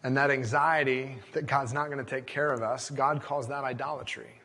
And 0.03 0.17
that 0.17 0.31
anxiety 0.31 1.19
that 1.33 1.47
God's 1.47 1.75
not 1.75 1.91
going 1.91 2.03
to 2.03 2.11
take 2.11 2.27
care 2.27 2.53
of 2.53 2.63
us, 2.63 2.89
God 2.89 3.23
calls 3.23 3.49
that 3.49 3.65
idolatry. 3.65 4.41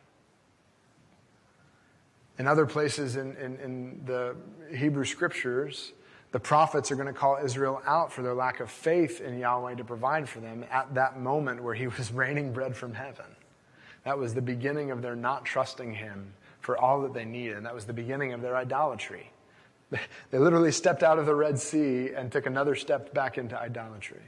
In 2.38 2.48
other 2.48 2.66
places 2.66 3.16
in, 3.16 3.38
in, 3.38 3.58
in 3.60 4.02
the 4.06 4.36
Hebrew 4.76 5.06
scriptures, 5.06 5.94
the 6.34 6.40
prophets 6.40 6.92
are 6.92 6.96
going 6.96 7.08
to 7.08 7.14
call 7.14 7.38
Israel 7.42 7.82
out 7.86 8.12
for 8.12 8.22
their 8.22 8.34
lack 8.34 8.60
of 8.60 8.70
faith 8.70 9.22
in 9.22 9.40
Yahweh 9.40 9.76
to 9.76 9.86
provide 9.86 10.28
for 10.28 10.42
them 10.42 10.66
at 10.70 10.94
that 10.96 11.18
moment 11.18 11.64
where 11.64 11.74
he 11.74 11.88
was 11.88 12.12
raining 12.14 12.52
bread 12.52 12.76
from 12.76 12.94
heaven. 12.94 13.26
That 14.06 14.18
was 14.18 14.34
the 14.34 14.42
beginning 14.42 14.92
of 14.92 15.02
their 15.02 15.16
not 15.16 15.46
trusting 15.46 15.96
him 15.96 16.34
for 16.62 16.78
all 16.78 17.02
that 17.02 17.14
they 17.14 17.26
needed. 17.26 17.58
And 17.58 17.66
that 17.66 17.76
was 17.76 17.86
the 17.86 17.94
beginning 17.94 18.34
of 18.34 18.42
their 18.42 18.56
idolatry. 18.56 19.32
They 20.32 20.40
literally 20.40 20.72
stepped 20.72 21.04
out 21.04 21.20
of 21.20 21.26
the 21.26 21.36
Red 21.36 21.60
Sea 21.60 22.12
and 22.14 22.32
took 22.32 22.46
another 22.48 22.76
step 22.76 23.14
back 23.14 23.38
into 23.38 23.58
idolatry. 23.58 24.22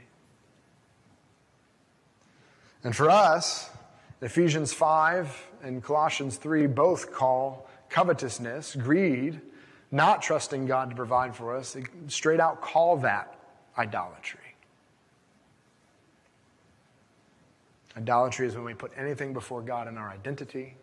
And 2.84 2.94
for 2.94 3.10
us, 3.10 3.68
Ephesians 4.22 4.72
5 4.72 5.46
and 5.62 5.82
Colossians 5.82 6.36
3 6.36 6.68
both 6.68 7.12
call 7.12 7.68
covetousness, 7.90 8.76
greed, 8.76 9.40
not 9.90 10.22
trusting 10.22 10.66
God 10.66 10.90
to 10.90 10.96
provide 10.96 11.34
for 11.34 11.56
us, 11.56 11.76
straight 12.06 12.40
out 12.40 12.62
call 12.62 12.98
that 12.98 13.38
idolatry. 13.76 14.47
Idolatry 17.96 18.46
is 18.46 18.54
when 18.54 18.64
we 18.64 18.74
put 18.74 18.92
anything 18.96 19.32
before 19.32 19.60
God 19.60 19.88
in 19.88 19.98
our 19.98 20.08
identity, 20.08 20.76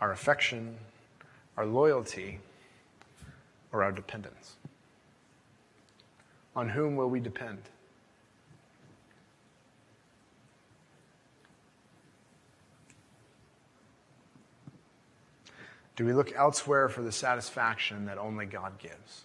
our 0.00 0.12
affection, 0.12 0.76
our 1.56 1.66
loyalty, 1.66 2.40
or 3.72 3.82
our 3.82 3.92
dependence. 3.92 4.54
On 6.56 6.68
whom 6.68 6.96
will 6.96 7.10
we 7.10 7.20
depend? 7.20 7.58
Do 15.96 16.04
we 16.04 16.12
look 16.12 16.32
elsewhere 16.34 16.88
for 16.88 17.02
the 17.02 17.12
satisfaction 17.12 18.06
that 18.06 18.18
only 18.18 18.46
God 18.46 18.78
gives? 18.78 19.23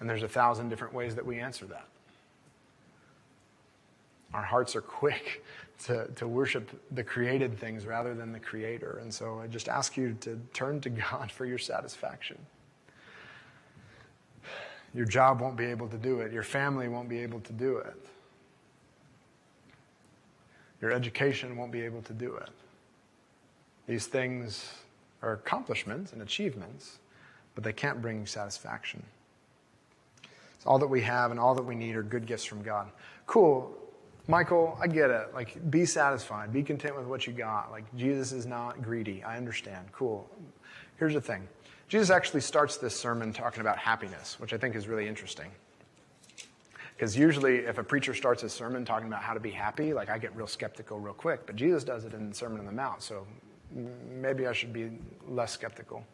And 0.00 0.08
there's 0.08 0.22
a 0.22 0.28
thousand 0.28 0.68
different 0.68 0.92
ways 0.92 1.14
that 1.14 1.24
we 1.24 1.38
answer 1.38 1.66
that. 1.66 1.86
Our 4.34 4.42
hearts 4.42 4.76
are 4.76 4.82
quick 4.82 5.44
to, 5.84 6.08
to 6.16 6.26
worship 6.26 6.70
the 6.92 7.04
created 7.04 7.58
things 7.58 7.86
rather 7.86 8.14
than 8.14 8.32
the 8.32 8.40
creator. 8.40 8.98
And 9.02 9.12
so 9.12 9.40
I 9.40 9.46
just 9.46 9.68
ask 9.68 9.96
you 9.96 10.16
to 10.20 10.40
turn 10.52 10.80
to 10.82 10.90
God 11.10 11.30
for 11.30 11.46
your 11.46 11.58
satisfaction. 11.58 12.38
Your 14.94 15.04
job 15.04 15.40
won't 15.40 15.56
be 15.56 15.66
able 15.66 15.88
to 15.88 15.98
do 15.98 16.20
it, 16.20 16.32
your 16.32 16.42
family 16.42 16.88
won't 16.88 17.08
be 17.08 17.18
able 17.18 17.40
to 17.40 17.52
do 17.52 17.76
it, 17.76 17.96
your 20.80 20.90
education 20.90 21.54
won't 21.56 21.70
be 21.70 21.82
able 21.82 22.00
to 22.02 22.14
do 22.14 22.34
it. 22.36 22.48
These 23.86 24.06
things 24.06 24.72
are 25.22 25.34
accomplishments 25.34 26.12
and 26.14 26.22
achievements, 26.22 26.98
but 27.54 27.62
they 27.62 27.74
can't 27.74 28.00
bring 28.00 28.24
satisfaction. 28.24 29.02
All 30.66 30.78
that 30.78 30.86
we 30.86 31.02
have 31.02 31.30
and 31.30 31.38
all 31.38 31.54
that 31.54 31.64
we 31.64 31.74
need 31.74 31.96
are 31.96 32.02
good 32.02 32.26
gifts 32.26 32.44
from 32.44 32.62
God. 32.62 32.90
Cool. 33.26 33.72
Michael, 34.28 34.76
I 34.80 34.88
get 34.88 35.10
it. 35.10 35.32
Like, 35.34 35.70
be 35.70 35.86
satisfied. 35.86 36.52
Be 36.52 36.62
content 36.62 36.96
with 36.96 37.06
what 37.06 37.26
you 37.26 37.32
got. 37.32 37.70
Like, 37.70 37.84
Jesus 37.96 38.32
is 38.32 38.44
not 38.44 38.82
greedy. 38.82 39.22
I 39.22 39.36
understand. 39.36 39.86
Cool. 39.92 40.28
Here's 40.98 41.14
the 41.14 41.20
thing 41.20 41.46
Jesus 41.88 42.10
actually 42.10 42.40
starts 42.40 42.76
this 42.76 42.98
sermon 42.98 43.32
talking 43.32 43.60
about 43.60 43.78
happiness, 43.78 44.40
which 44.40 44.52
I 44.52 44.58
think 44.58 44.74
is 44.74 44.88
really 44.88 45.06
interesting. 45.06 45.50
Because 46.96 47.16
usually, 47.16 47.58
if 47.58 47.78
a 47.78 47.84
preacher 47.84 48.14
starts 48.14 48.42
a 48.42 48.48
sermon 48.48 48.84
talking 48.84 49.06
about 49.06 49.22
how 49.22 49.34
to 49.34 49.40
be 49.40 49.50
happy, 49.50 49.92
like, 49.92 50.08
I 50.08 50.18
get 50.18 50.34
real 50.34 50.46
skeptical 50.46 50.98
real 50.98 51.14
quick. 51.14 51.46
But 51.46 51.54
Jesus 51.54 51.84
does 51.84 52.04
it 52.04 52.14
in 52.14 52.30
the 52.30 52.34
Sermon 52.34 52.58
on 52.58 52.64
the 52.64 52.72
Mount, 52.72 53.02
so 53.02 53.26
maybe 54.10 54.46
I 54.46 54.52
should 54.52 54.72
be 54.72 54.90
less 55.28 55.52
skeptical. 55.52 56.04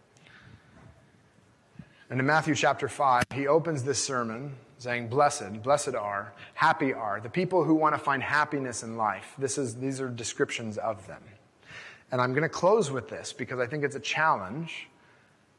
And 2.12 2.20
in 2.20 2.26
Matthew 2.26 2.54
chapter 2.54 2.88
5, 2.88 3.24
he 3.34 3.46
opens 3.46 3.84
this 3.84 3.98
sermon 3.98 4.52
saying, 4.76 5.08
Blessed, 5.08 5.62
blessed 5.62 5.94
are, 5.94 6.34
happy 6.52 6.92
are, 6.92 7.20
the 7.20 7.30
people 7.30 7.64
who 7.64 7.74
want 7.74 7.94
to 7.94 7.98
find 7.98 8.22
happiness 8.22 8.82
in 8.82 8.98
life. 8.98 9.32
This 9.38 9.56
is, 9.56 9.76
these 9.76 9.98
are 9.98 10.10
descriptions 10.10 10.76
of 10.76 11.06
them. 11.06 11.22
And 12.10 12.20
I'm 12.20 12.32
going 12.34 12.42
to 12.42 12.50
close 12.50 12.90
with 12.90 13.08
this 13.08 13.32
because 13.32 13.58
I 13.58 13.66
think 13.66 13.82
it's 13.82 13.96
a 13.96 14.00
challenge 14.00 14.88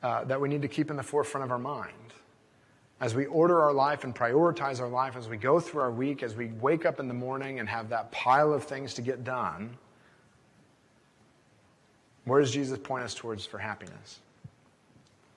uh, 0.03 0.25
that 0.25 0.39
we 0.39 0.47
need 0.47 0.61
to 0.61 0.67
keep 0.67 0.91
in 0.91 0.95
the 0.95 1.01
forefront 1.01 1.43
of 1.43 1.49
our 1.49 1.57
mind. 1.57 1.91
As 3.01 3.15
we 3.15 3.25
order 3.25 3.59
our 3.63 3.73
life 3.73 4.03
and 4.03 4.13
prioritize 4.13 4.79
our 4.79 4.87
life, 4.87 5.15
as 5.15 5.27
we 5.27 5.37
go 5.37 5.59
through 5.59 5.81
our 5.81 5.91
week, 5.91 6.21
as 6.21 6.35
we 6.35 6.49
wake 6.61 6.85
up 6.85 6.99
in 6.99 7.07
the 7.07 7.15
morning 7.15 7.61
and 7.61 7.67
have 7.67 7.89
that 7.89 8.11
pile 8.11 8.53
of 8.53 8.63
things 8.63 8.93
to 8.93 9.01
get 9.01 9.23
done, 9.23 9.75
where 12.25 12.41
does 12.41 12.51
Jesus 12.51 12.77
point 12.77 13.03
us 13.05 13.15
towards 13.15 13.43
for 13.43 13.57
happiness? 13.57 14.19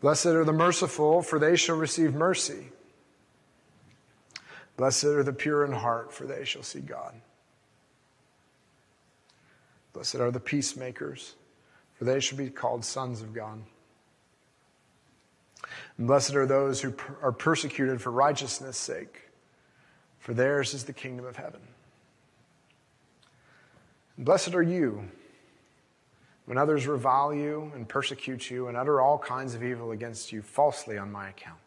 Blessed 0.00 0.26
are 0.26 0.44
the 0.44 0.52
merciful, 0.52 1.22
for 1.22 1.38
they 1.38 1.56
shall 1.56 1.76
receive 1.76 2.14
mercy. 2.14 2.68
Blessed 4.76 5.04
are 5.04 5.24
the 5.24 5.32
pure 5.32 5.64
in 5.64 5.72
heart, 5.72 6.12
for 6.12 6.24
they 6.24 6.44
shall 6.44 6.62
see 6.62 6.80
God. 6.80 7.14
Blessed 9.92 10.16
are 10.16 10.30
the 10.30 10.38
peacemakers, 10.38 11.34
for 11.94 12.04
they 12.04 12.20
shall 12.20 12.38
be 12.38 12.48
called 12.48 12.84
sons 12.84 13.22
of 13.22 13.34
God. 13.34 13.60
And 15.96 16.06
blessed 16.06 16.36
are 16.36 16.46
those 16.46 16.80
who 16.80 16.94
are 17.20 17.32
persecuted 17.32 18.00
for 18.00 18.12
righteousness' 18.12 18.78
sake, 18.78 19.30
for 20.20 20.32
theirs 20.32 20.74
is 20.74 20.84
the 20.84 20.92
kingdom 20.92 21.26
of 21.26 21.34
heaven. 21.34 21.60
And 24.16 24.24
blessed 24.24 24.54
are 24.54 24.62
you 24.62 25.10
when 26.48 26.56
others 26.56 26.86
revile 26.86 27.34
you 27.34 27.70
and 27.74 27.86
persecute 27.86 28.50
you 28.50 28.68
and 28.68 28.76
utter 28.76 29.02
all 29.02 29.18
kinds 29.18 29.54
of 29.54 29.62
evil 29.62 29.90
against 29.90 30.32
you 30.32 30.40
falsely 30.40 30.96
on 30.96 31.12
my 31.12 31.28
account. 31.28 31.58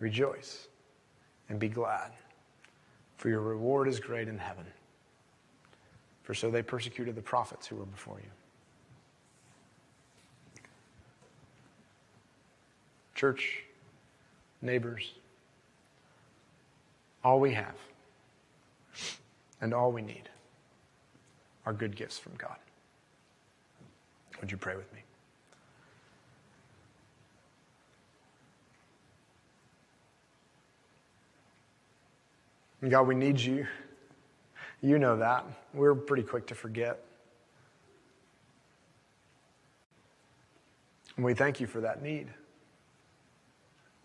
Rejoice 0.00 0.66
and 1.48 1.60
be 1.60 1.68
glad, 1.68 2.10
for 3.16 3.28
your 3.28 3.40
reward 3.40 3.86
is 3.86 4.00
great 4.00 4.26
in 4.26 4.36
heaven. 4.36 4.66
For 6.24 6.34
so 6.34 6.50
they 6.50 6.60
persecuted 6.60 7.14
the 7.14 7.22
prophets 7.22 7.68
who 7.68 7.76
were 7.76 7.86
before 7.86 8.18
you. 8.20 8.30
Church, 13.14 13.62
neighbors, 14.60 15.12
all 17.22 17.38
we 17.38 17.52
have 17.52 17.76
and 19.60 19.72
all 19.72 19.92
we 19.92 20.02
need 20.02 20.28
are 21.64 21.72
good 21.72 21.94
gifts 21.94 22.18
from 22.18 22.32
God. 22.34 22.56
Would 24.44 24.52
you 24.52 24.58
pray 24.58 24.76
with 24.76 24.92
me? 24.92 25.00
God, 32.90 33.06
we 33.06 33.14
need 33.14 33.40
you. 33.40 33.66
You 34.82 34.98
know 34.98 35.16
that. 35.16 35.46
We're 35.72 35.94
pretty 35.94 36.24
quick 36.24 36.46
to 36.48 36.54
forget. 36.54 37.00
And 41.16 41.24
we 41.24 41.32
thank 41.32 41.58
you 41.58 41.66
for 41.66 41.80
that 41.80 42.02
need. 42.02 42.26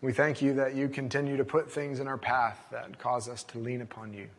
We 0.00 0.14
thank 0.14 0.40
you 0.40 0.54
that 0.54 0.74
you 0.74 0.88
continue 0.88 1.36
to 1.36 1.44
put 1.44 1.70
things 1.70 2.00
in 2.00 2.08
our 2.08 2.16
path 2.16 2.66
that 2.72 2.98
cause 2.98 3.28
us 3.28 3.42
to 3.44 3.58
lean 3.58 3.82
upon 3.82 4.14
you. 4.14 4.30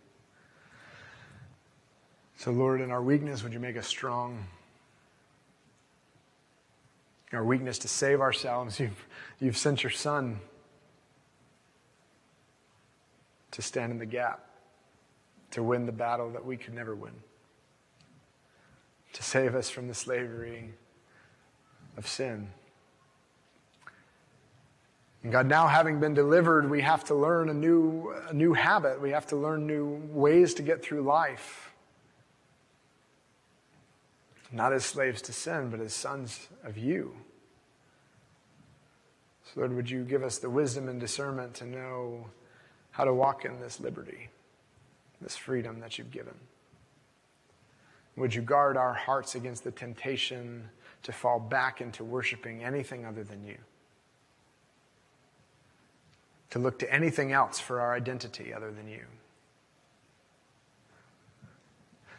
So, 2.38 2.50
Lord, 2.50 2.82
in 2.82 2.90
our 2.90 3.04
weakness, 3.04 3.44
would 3.44 3.54
you 3.54 3.60
make 3.60 3.78
us 3.78 3.86
strong? 3.86 4.48
Our 7.34 7.44
weakness 7.44 7.80
to 7.80 7.88
save 7.88 8.22
ourselves, 8.22 8.80
you've, 8.80 9.06
you've 9.40 9.58
sent 9.58 9.84
your 9.84 9.92
Son 9.92 10.40
to 13.52 13.62
stand 13.62 13.92
in 13.92 14.00
the 14.00 14.06
gap, 14.06 14.46
to 15.52 15.62
win 15.62 15.86
the 15.86 15.92
battle 15.92 16.30
that 16.32 16.46
we 16.46 16.58
could 16.58 16.74
never 16.74 16.96
win, 16.96 17.14
to 19.14 19.24
save 19.24 19.56
us 19.56 19.70
from 19.70 19.88
the 19.88 19.94
slavery 19.94 20.74
of 21.98 22.08
sin. 22.08 22.48
And 25.24 25.32
God, 25.32 25.46
now 25.46 25.68
having 25.68 26.00
been 26.00 26.14
delivered, 26.14 26.70
we 26.70 26.82
have 26.82 27.04
to 27.06 27.16
learn 27.16 27.50
a 27.50 27.54
new, 27.54 28.14
a 28.30 28.34
new 28.34 28.54
habit. 28.54 29.00
We 29.00 29.12
have 29.12 29.28
to 29.28 29.36
learn 29.36 29.68
new 29.68 30.02
ways 30.10 30.56
to 30.56 30.64
get 30.64 30.82
through 30.82 31.04
life. 31.04 31.71
Not 34.52 34.74
as 34.74 34.84
slaves 34.84 35.22
to 35.24 35.34
sin, 35.34 35.70
but 35.70 35.80
as 35.80 35.94
sons 35.94 36.48
of 36.64 36.78
you. 36.78 37.16
So, 39.46 39.62
Lord, 39.62 39.74
would 39.76 39.90
you 39.90 40.04
give 40.04 40.24
us 40.24 40.38
the 40.38 40.50
wisdom 40.50 40.90
and 40.90 41.00
discernment 41.00 41.54
to 41.56 41.66
know 41.66 42.28
how 42.92 43.06
to 43.06 43.14
walk 43.14 43.46
in 43.46 43.60
this 43.62 43.80
liberty, 43.80 44.30
this 45.22 45.38
freedom 45.38 45.80
that 45.80 45.98
you've 45.98 46.12
given? 46.12 46.36
Would 48.18 48.36
you 48.36 48.42
guard 48.42 48.76
our 48.76 48.94
hearts 48.94 49.36
against 49.36 49.64
the 49.64 49.72
temptation 49.72 50.70
to 51.04 51.12
fall 51.12 51.40
back 51.40 51.80
into 51.80 52.04
worshiping 52.04 52.64
anything 52.64 53.06
other 53.06 53.24
than 53.24 53.46
you? 53.46 53.58
To 56.52 56.60
look 56.60 56.80
to 56.80 56.94
anything 56.94 57.32
else 57.32 57.60
for 57.60 57.80
our 57.80 57.96
identity 57.96 58.54
other 58.54 58.72
than 58.72 58.90
you? 58.90 59.06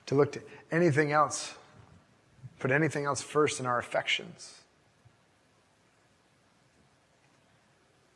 To 0.07 0.15
look 0.15 0.33
to 0.33 0.43
anything 0.71 1.13
else 1.13 1.55
Put 2.63 2.71
anything 2.71 3.07
else 3.07 3.21
first 3.21 3.59
in 3.59 3.67
our 3.67 3.81
affections. 3.81 4.61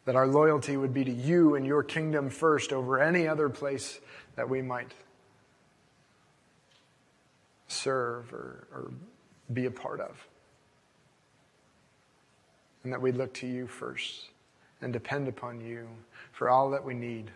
That 0.05 0.15
our 0.15 0.29
loyalty 0.29 0.77
would 0.77 0.95
be 0.95 1.03
to 1.03 1.11
you 1.11 1.57
and 1.57 1.67
your 1.67 1.83
kingdom 1.83 2.31
first 2.31 2.73
over 2.73 3.03
any 3.03 3.27
other 3.27 3.49
place 3.49 3.99
that 4.37 4.49
we 4.49 4.63
might 4.63 4.93
serve 7.67 8.33
or, 8.33 8.69
or 8.73 8.93
be 9.53 9.67
a 9.67 9.71
part 9.73 9.99
of. 9.99 10.29
And 12.85 12.93
that 12.93 13.03
we 13.03 13.11
look 13.11 13.35
to 13.35 13.49
you 13.49 13.67
first 13.67 14.29
and 14.81 14.93
depend 14.93 15.27
upon 15.27 15.61
you 15.61 15.89
for 16.31 16.49
all 16.49 16.71
that 16.71 16.85
we 16.85 16.95
need, 16.95 17.33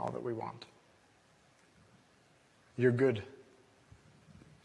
all 0.00 0.10
that 0.10 0.22
we 0.22 0.32
want. 0.32 0.64
You're 2.78 2.92
good. 2.92 3.22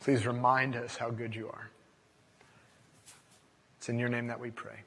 Please 0.02 0.26
remind 0.26 0.76
us 0.76 0.98
how 0.98 1.10
good 1.10 1.36
you 1.36 1.48
are. 1.48 1.70
It's 3.78 3.90
in 3.90 3.98
your 4.00 4.10
name 4.10 4.28
that 4.28 4.40
we 4.40 4.52
pray. 4.52 4.80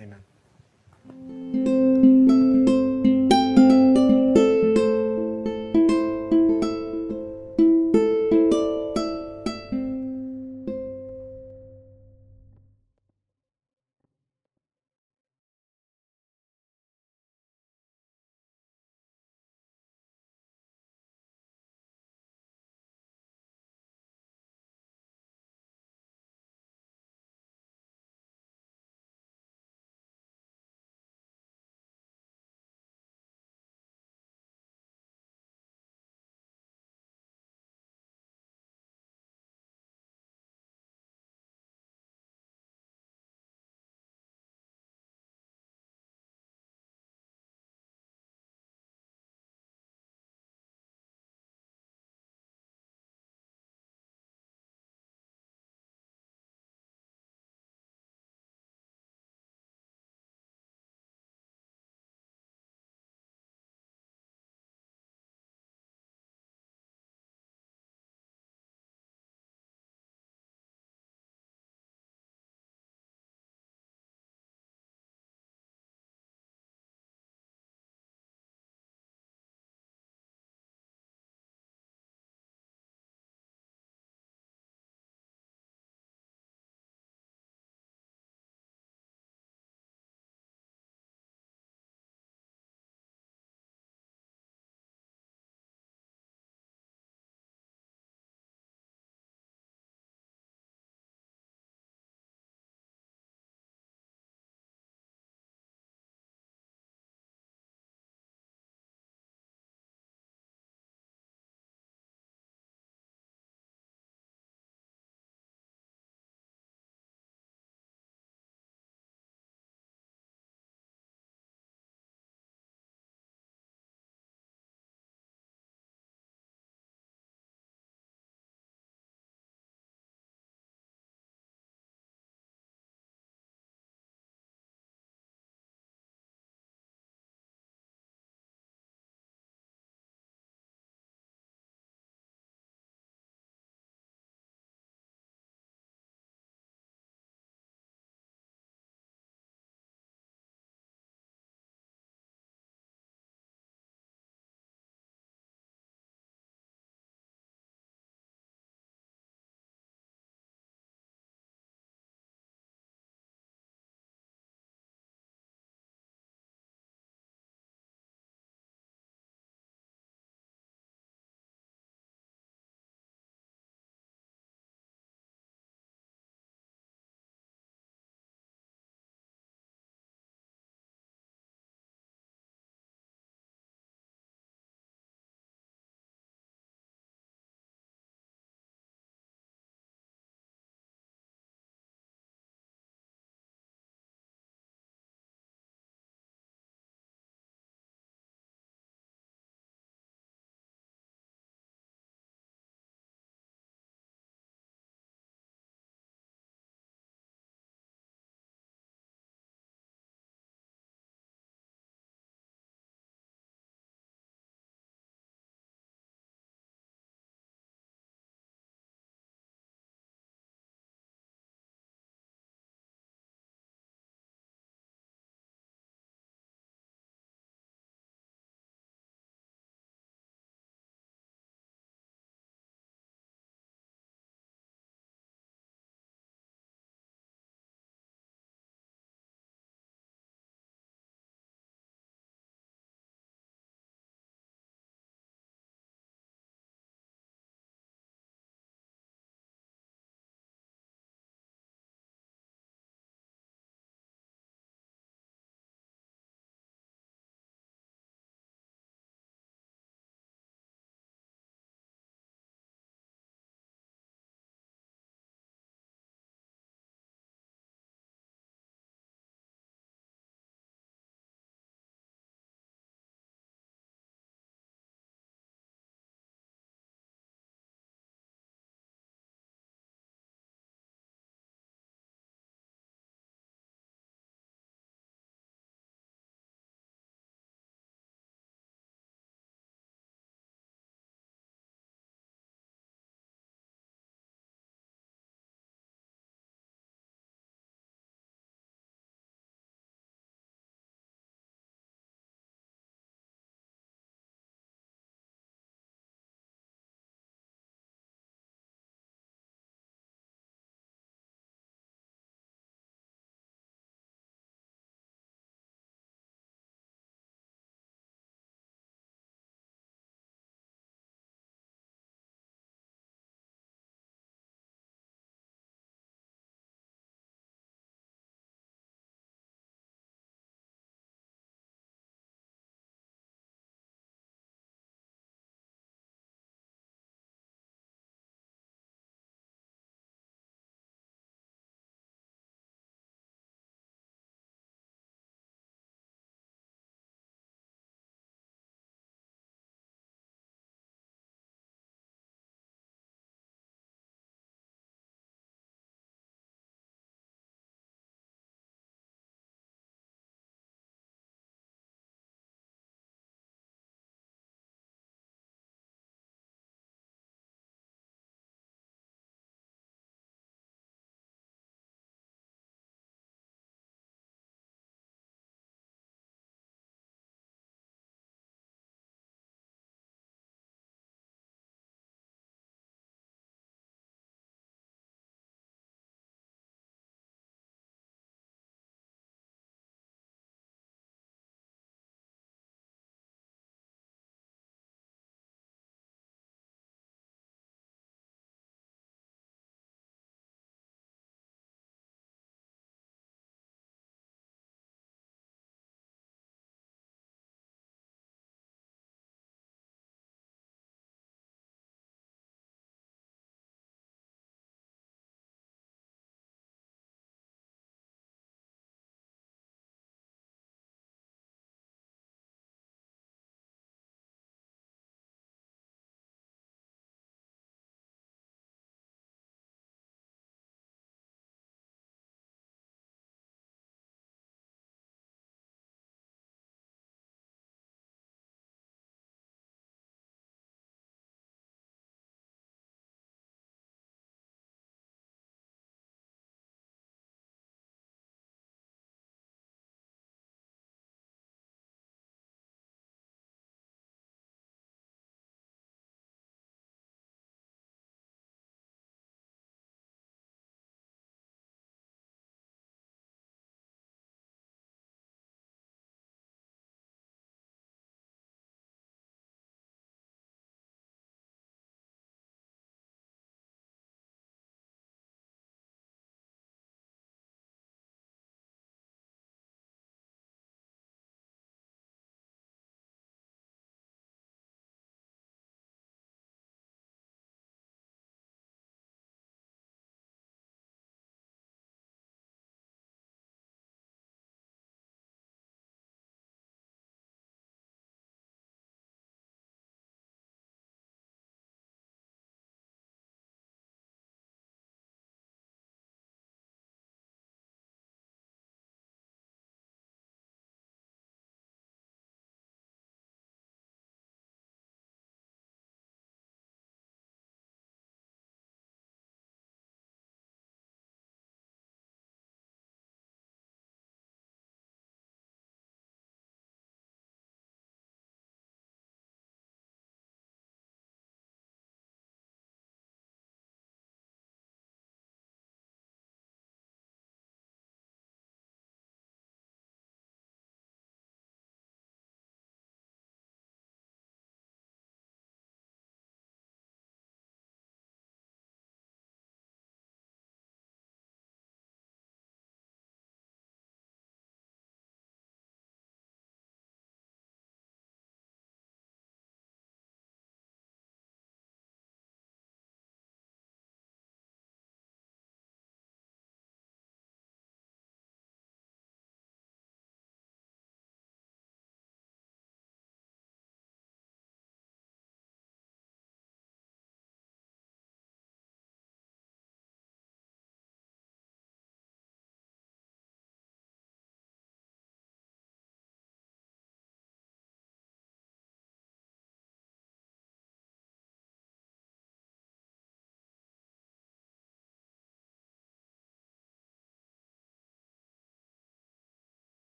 Amen. 0.00 1.81